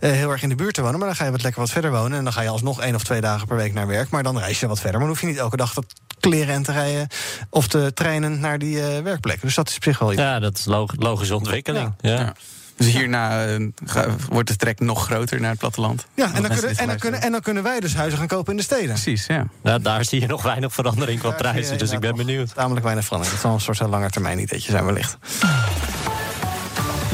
[0.00, 1.90] heel erg in de buurt te wonen, maar dan ga je wat lekker wat verder
[1.90, 4.22] wonen en dan ga je alsnog één of twee dagen per week naar werk, maar
[4.22, 4.98] dan reis je wat verder.
[4.98, 5.82] Maar dan hoef je niet elke dag te
[6.20, 7.08] kleren en te rijden
[7.50, 9.40] of te trainen naar die werkplek.
[9.40, 10.20] Dus dat is op zich wel iets.
[10.20, 11.94] Ja, dat is log logische ontwikkeling.
[12.00, 12.10] ja.
[12.10, 12.34] ja.
[12.76, 13.68] Dus hierna uh,
[14.28, 16.06] wordt de trek nog groter naar het platteland.
[16.14, 18.50] Ja, en dan, kunnen, en, dan kunnen, en dan kunnen wij dus huizen gaan kopen
[18.50, 18.86] in de steden.
[18.86, 19.46] Precies, ja.
[19.62, 22.54] ja daar zie je nog weinig verandering qua prijzen, dus ik ben benieuwd.
[22.54, 23.40] Tamelijk weinig verandering.
[23.40, 25.18] Het zal een soort lange termijn ideetje zijn wellicht.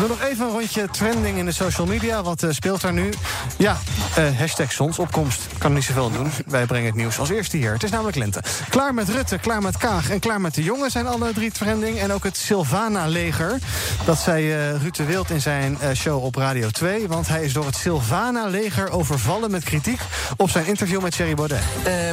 [0.03, 2.23] We nog even een rondje trending in de social media.
[2.23, 3.13] Wat uh, speelt daar nu?
[3.57, 3.79] Ja,
[4.19, 5.47] uh, hashtag zonsopkomst.
[5.59, 6.31] Kan niet zoveel doen.
[6.47, 7.73] Wij brengen het nieuws als eerste hier.
[7.73, 8.43] Het is namelijk lente.
[8.69, 11.99] Klaar met Rutte, klaar met Kaag en klaar met de jongen zijn alle drie trending.
[11.99, 13.59] En ook het Silvana-leger.
[14.05, 17.09] Dat zei uh, Ruud de Wild in zijn show op Radio 2.
[17.09, 20.01] Want hij is door het Silvana-leger overvallen met kritiek...
[20.37, 21.63] op zijn interview met Thierry Baudet.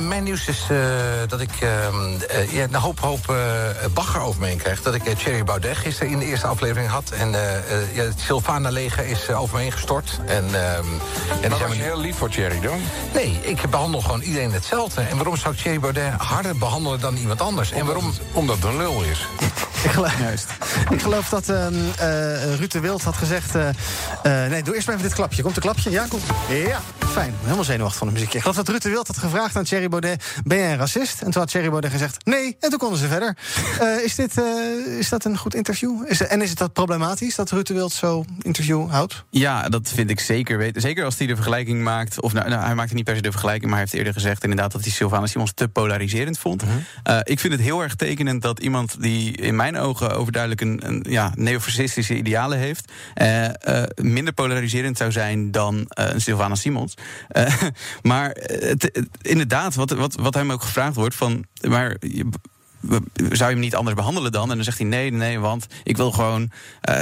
[0.02, 0.66] mijn nieuws is
[1.28, 1.52] dat ik
[2.50, 3.36] ja, een hoop, hoop
[3.94, 4.82] bagger over me heen krijg.
[4.82, 7.10] Dat ik Thierry Baudet gisteren in de eerste aflevering had...
[7.10, 7.36] En,
[7.94, 10.20] ja, het Sylvana-leger is uh, over me heen gestort.
[10.26, 10.86] En, uh, en
[11.50, 12.80] maar was je heel lief voor Thierry dan?
[13.14, 15.02] Nee, ik behandel gewoon iedereen hetzelfde.
[15.02, 17.72] En waarom zou ik Thierry Baudet harder behandelen dan iemand anders?
[17.72, 18.14] Omdat, en waarom?
[18.34, 19.28] Omdat het een lul is.
[19.84, 20.48] Ik geloof, Juist.
[20.96, 23.56] ik geloof dat uh, uh, Ruud de Wild had gezegd...
[23.56, 23.70] Uh,
[24.24, 25.42] nee, doe eerst maar even dit klapje.
[25.42, 25.90] Komt een klapje?
[25.90, 26.24] Ja, komt.
[26.50, 27.34] Ja, fijn.
[27.44, 28.38] Helemaal zenuwachtig van de muziekje.
[28.38, 30.26] Ik geloof dat Ruud de Wild had gevraagd aan Thierry Baudet...
[30.44, 31.22] ben jij een racist?
[31.22, 32.58] En toen had Thierry Baudet gezegd nee.
[32.60, 33.38] En toen konden ze verder.
[34.08, 34.38] is, dit,
[34.86, 36.04] is dat een goed interview?
[36.06, 39.24] Is, en is het dat problematisch dat Ruud de Wild zo interview houdt?
[39.30, 40.72] Ja, dat vind ik zeker.
[40.76, 42.22] Zeker als hij de vergelijking maakt...
[42.22, 43.66] of nou, nou, hij maakte niet per se de vergelijking...
[43.66, 44.72] maar hij heeft eerder gezegd inderdaad...
[44.72, 46.62] dat hij Sylvana Simons te polariserend vond.
[46.62, 47.22] -hmm.
[47.24, 51.06] ik vind het heel erg tekenend dat iemand die in mijn ogen overduidelijk een, een
[51.10, 52.92] ja, neofascistische idealen heeft,
[53.22, 56.94] uh, uh, minder polariserend zou zijn dan uh, een Sylvana Simons.
[58.02, 61.46] maar het, het, inderdaad, wat, wat, wat hem ook gevraagd wordt van.
[61.68, 62.26] Maar je,
[63.14, 64.50] zou je hem niet anders behandelen dan?
[64.50, 66.96] En dan zegt hij nee, nee, want ik wil gewoon uh,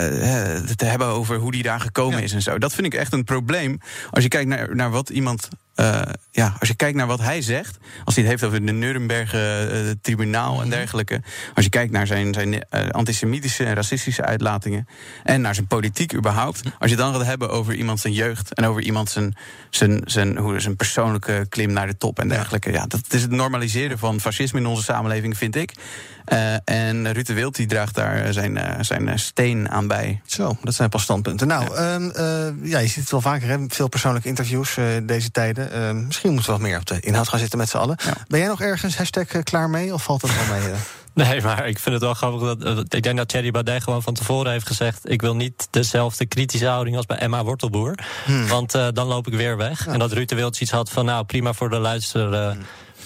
[0.68, 2.24] het hebben over hoe die daar gekomen ja.
[2.24, 2.58] is en zo.
[2.58, 3.80] Dat vind ik echt een probleem.
[4.12, 6.02] Als je kijkt naar, naar wat iemand eh,
[6.32, 9.34] ja, als je kijkt naar wat hij zegt, als hij het heeft over de Nuremberg
[9.34, 11.22] eh, tribunaal en dergelijke,
[11.56, 14.88] als je kijkt naar zijn, zijn eh, antisemitische en racistische uitlatingen
[15.24, 18.66] en naar zijn politiek überhaupt, als je dan gaat hebben over iemand zijn jeugd en
[18.66, 19.38] over iemand zijn,
[19.70, 23.32] zijn, zijn, hoe, zijn persoonlijke klim naar de top en dergelijke, ja, dat is het
[23.32, 25.74] normaliseren van fascisme in onze samenleving, vind ik.
[26.34, 30.22] Uh, en Rutte Wild die draagt daar zijn, uh, zijn steen aan bij.
[30.26, 31.48] Zo, dat zijn pas standpunten.
[31.48, 33.58] Nou, ja, um, uh, ja je ziet het wel vaker, hè?
[33.68, 35.72] veel persoonlijke interviews deze tijden.
[35.72, 37.98] Ehm, misschien moeten we wat meer op de inhoud gaan zitten met z'n allen.
[38.06, 38.14] Ja.
[38.28, 40.74] Ben jij nog ergens hashtag klaar mee of valt het wel mee?
[41.14, 42.94] Nee, maar ik vind het wel grappig dat.
[42.94, 45.10] ik denk dat Thierry Baudet gewoon van tevoren heeft gezegd.
[45.10, 47.96] Ik wil niet dezelfde kritische houding als bij Emma Wortelboer.
[48.26, 48.48] Hmm.
[48.48, 49.86] Want dan loop ik weer weg.
[49.86, 49.92] Ja.
[49.92, 51.06] En dat Rutte Wild iets had van.
[51.06, 52.52] Nou, prima voor de luisteraar.
[52.52, 52.62] Hmm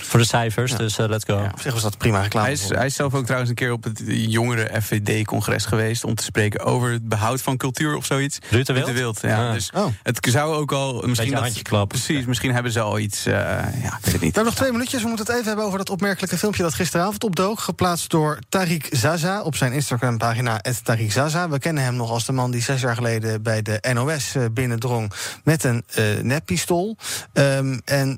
[0.05, 1.37] voor de cijfers, dus uh, let's go.
[1.37, 2.45] Ja, op zich was dat prima reclame.
[2.45, 6.03] Hij is, hij is zelf ook trouwens een keer op het jongere FVD-congres geweest...
[6.03, 8.37] om te spreken over het behoud van cultuur of zoiets.
[8.49, 8.91] Rutte Wild?
[8.91, 9.47] Wild ja.
[9.47, 9.53] Ah.
[9.53, 9.85] Dus oh.
[10.03, 11.03] het zou ook al...
[11.07, 11.31] Misschien
[11.69, 13.27] dat, Precies, misschien hebben ze al iets...
[13.27, 14.19] Uh, ja, ik weet het niet.
[14.19, 15.01] We hebben nog twee minuutjes.
[15.01, 16.63] We moeten het even hebben over dat opmerkelijke filmpje...
[16.63, 19.41] dat gisteravond opdook, geplaatst door Tariq Zaza...
[19.41, 21.49] op zijn Instagram-pagina, Tariq Zaza.
[21.49, 23.43] We kennen hem nog als de man die zes jaar geleden...
[23.43, 25.11] bij de NOS uh, binnendrong
[25.43, 26.97] met een uh, neppistool.
[27.33, 28.15] Um, en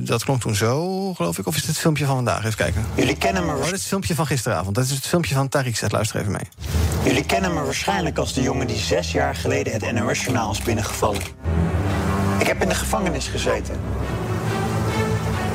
[0.00, 0.83] dat klonk toen zo,
[1.14, 1.46] geloof ik.
[1.46, 2.44] Of is het het filmpje van vandaag?
[2.44, 2.86] Even kijken.
[2.94, 3.52] Jullie kennen me...
[3.52, 4.74] Oh, dit is het filmpje van gisteravond.
[4.74, 5.92] Dat is het filmpje van Tariq Zet.
[5.92, 6.48] Luister even mee.
[7.04, 11.22] Jullie kennen me waarschijnlijk als de jongen die zes jaar geleden het NOS-journaal is binnengevallen.
[12.38, 13.80] Ik heb in de gevangenis gezeten.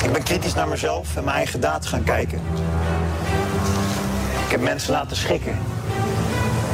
[0.03, 2.41] Ik ben kritisch naar mezelf en mijn eigen daad gaan kijken.
[4.45, 5.57] Ik heb mensen laten schikken.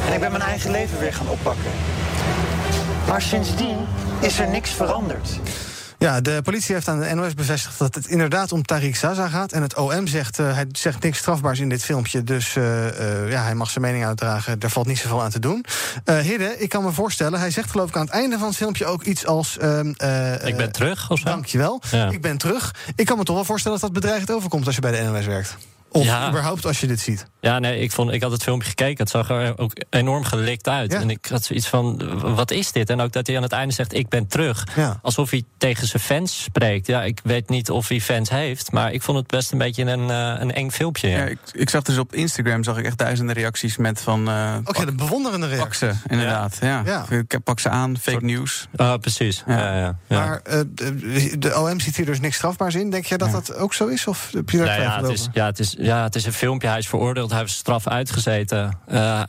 [0.06, 1.70] En ik ben mijn eigen leven weer gaan oppakken.
[3.08, 3.76] Maar sindsdien
[4.20, 5.40] is er niks veranderd.
[5.98, 9.52] Ja, de politie heeft aan de NOS bevestigd dat het inderdaad om Tariq Zaza gaat.
[9.52, 12.22] En het OM zegt, uh, hij zegt niks strafbaars in dit filmpje.
[12.22, 14.58] Dus uh, uh, ja, hij mag zijn mening uitdragen.
[14.58, 15.64] Daar valt niet zoveel aan te doen.
[16.04, 18.86] Hidde, ik kan me voorstellen, hij zegt geloof ik aan het einde van het filmpje
[18.86, 19.58] ook iets als...
[19.58, 19.88] Ehm,
[20.44, 21.24] ik ben terug, of zo?
[21.24, 22.10] Dankjewel, ja.
[22.10, 22.74] ik ben terug.
[22.94, 25.26] Ik kan me toch wel voorstellen dat dat bedreigend overkomt als je bij de NOS
[25.26, 25.56] werkt.
[25.90, 26.28] Of ja.
[26.28, 27.26] überhaupt als je dit ziet.
[27.40, 28.98] Ja, nee, ik, vond, ik had het filmpje gekeken.
[28.98, 30.92] Het zag er ook enorm gelikt uit.
[30.92, 31.00] Ja.
[31.00, 32.02] En ik had zoiets van,
[32.34, 32.90] wat is dit?
[32.90, 34.66] En ook dat hij aan het einde zegt, ik ben terug.
[34.76, 34.98] Ja.
[35.02, 36.86] Alsof hij tegen zijn fans spreekt.
[36.86, 38.72] Ja, ik weet niet of hij fans heeft.
[38.72, 41.08] Maar ik vond het best een beetje een, uh, een eng filmpje.
[41.08, 41.24] Ja.
[41.24, 44.28] ik, ik, zag dus op Instagram zag ik echt duizenden reacties met van...
[44.28, 45.88] Uh, Ook ja, de bewonderende reacties.
[45.88, 46.58] Pak ze, inderdaad.
[46.60, 46.82] Ja.
[46.84, 47.06] Ja.
[47.08, 48.68] Ik pak ze aan, fake news.
[48.76, 49.44] Uh, precies.
[49.46, 49.98] Ja.
[50.08, 50.60] Maar uh,
[51.38, 52.90] de OM ziet hier dus niks strafbaars in.
[52.90, 54.06] Denk je dat dat ook zo is?
[54.06, 56.32] Of heb je daar nou ja, het is, ja, het is, ja, het is een
[56.32, 58.78] filmpje hij is veroordeeld, hij heeft straf uitgezeten.
[58.88, 59.22] Uh,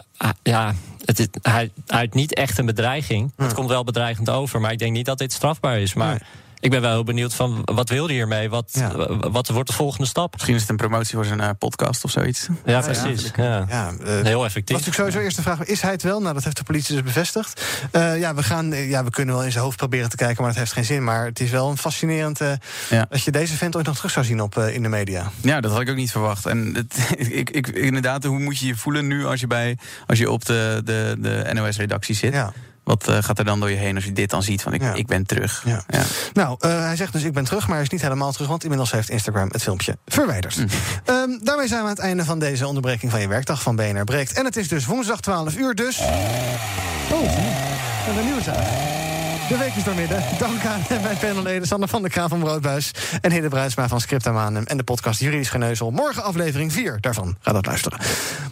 [0.43, 0.73] ja,
[1.05, 3.31] het is, hij, heeft niet echt een bedreiging.
[3.35, 5.93] Het komt wel bedreigend over, maar ik denk niet dat dit strafbaar is.
[5.93, 6.21] Maar
[6.59, 8.49] ik ben wel heel benieuwd van wat wil hij hiermee?
[8.49, 9.17] Wat, ja.
[9.29, 10.33] wat wordt de volgende stap?
[10.33, 12.47] Misschien is het een promotie voor zijn uh, podcast of zoiets.
[12.65, 13.31] Ja, precies.
[13.35, 13.65] Ja.
[13.69, 13.91] ja.
[13.91, 14.75] Uh, heel effectief.
[14.75, 16.21] Was natuurlijk sowieso eerst de vraag: is hij het wel?
[16.21, 17.65] Nou, dat heeft de politie dus bevestigd.
[17.91, 20.49] Uh, ja, we gaan, ja, we kunnen wel in zijn hoofd proberen te kijken, maar
[20.49, 21.03] het heeft geen zin.
[21.03, 22.39] Maar het is wel een fascinerend
[22.89, 23.05] ja.
[23.09, 25.31] dat je deze vent ooit nog terug zou zien op in de media.
[25.41, 26.45] Ja, dat had ik ook niet verwacht.
[26.45, 26.97] En het,
[27.41, 30.45] ik, ik, inderdaad, hoe moet je je voelen nu als je bij als je op
[30.45, 32.33] de, de, de NOS-redactie zit?
[32.33, 32.53] Ja.
[32.87, 34.81] Wat uh, gaat er dan door je heen als je dit dan ziet van ik,
[34.81, 34.93] ja.
[34.93, 35.63] ik ben terug?
[35.65, 35.83] Ja.
[35.87, 36.03] Ja.
[36.33, 38.47] Nou, uh, hij zegt dus ik ben terug, maar hij is niet helemaal terug...
[38.47, 40.57] want inmiddels heeft Instagram het filmpje verwijderd.
[40.57, 40.67] Mm.
[41.05, 44.03] Um, daarmee zijn we aan het einde van deze onderbreking van je werkdag van BNR
[44.03, 44.33] Breekt.
[44.33, 45.99] En het is dus woensdag 12 uur, dus...
[47.11, 47.35] Oh,
[48.15, 49.06] de nieuws uit.
[49.47, 50.23] De week is doormidden.
[50.37, 52.91] Dank aan mijn panelleden Sander van der Kraan van Broodbuis...
[53.21, 55.91] en Hidde Bruinsma van Scriptamanum en de podcast Juridisch Geneuzel.
[55.91, 57.37] Morgen aflevering 4 daarvan.
[57.39, 57.99] Ga dat luisteren.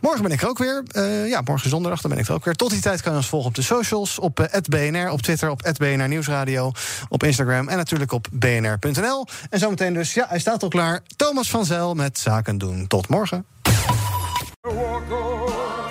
[0.01, 0.83] Morgen ben ik er ook weer.
[0.91, 2.53] Uh, ja, morgen zondag, dan ben ik er ook weer.
[2.53, 4.19] Tot die tijd kan je ons volgen op de socials.
[4.19, 6.71] Op uh, BNR, op Twitter, op BNR Nieuwsradio.
[7.09, 9.25] Op Instagram en natuurlijk op bnr.nl.
[9.49, 11.01] En zometeen dus, ja, hij staat al klaar.
[11.15, 12.87] Thomas van Zel met Zaken doen.
[12.87, 13.45] Tot morgen.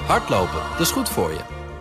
[0.07, 1.64] Hardlopen, dat is goed voor je.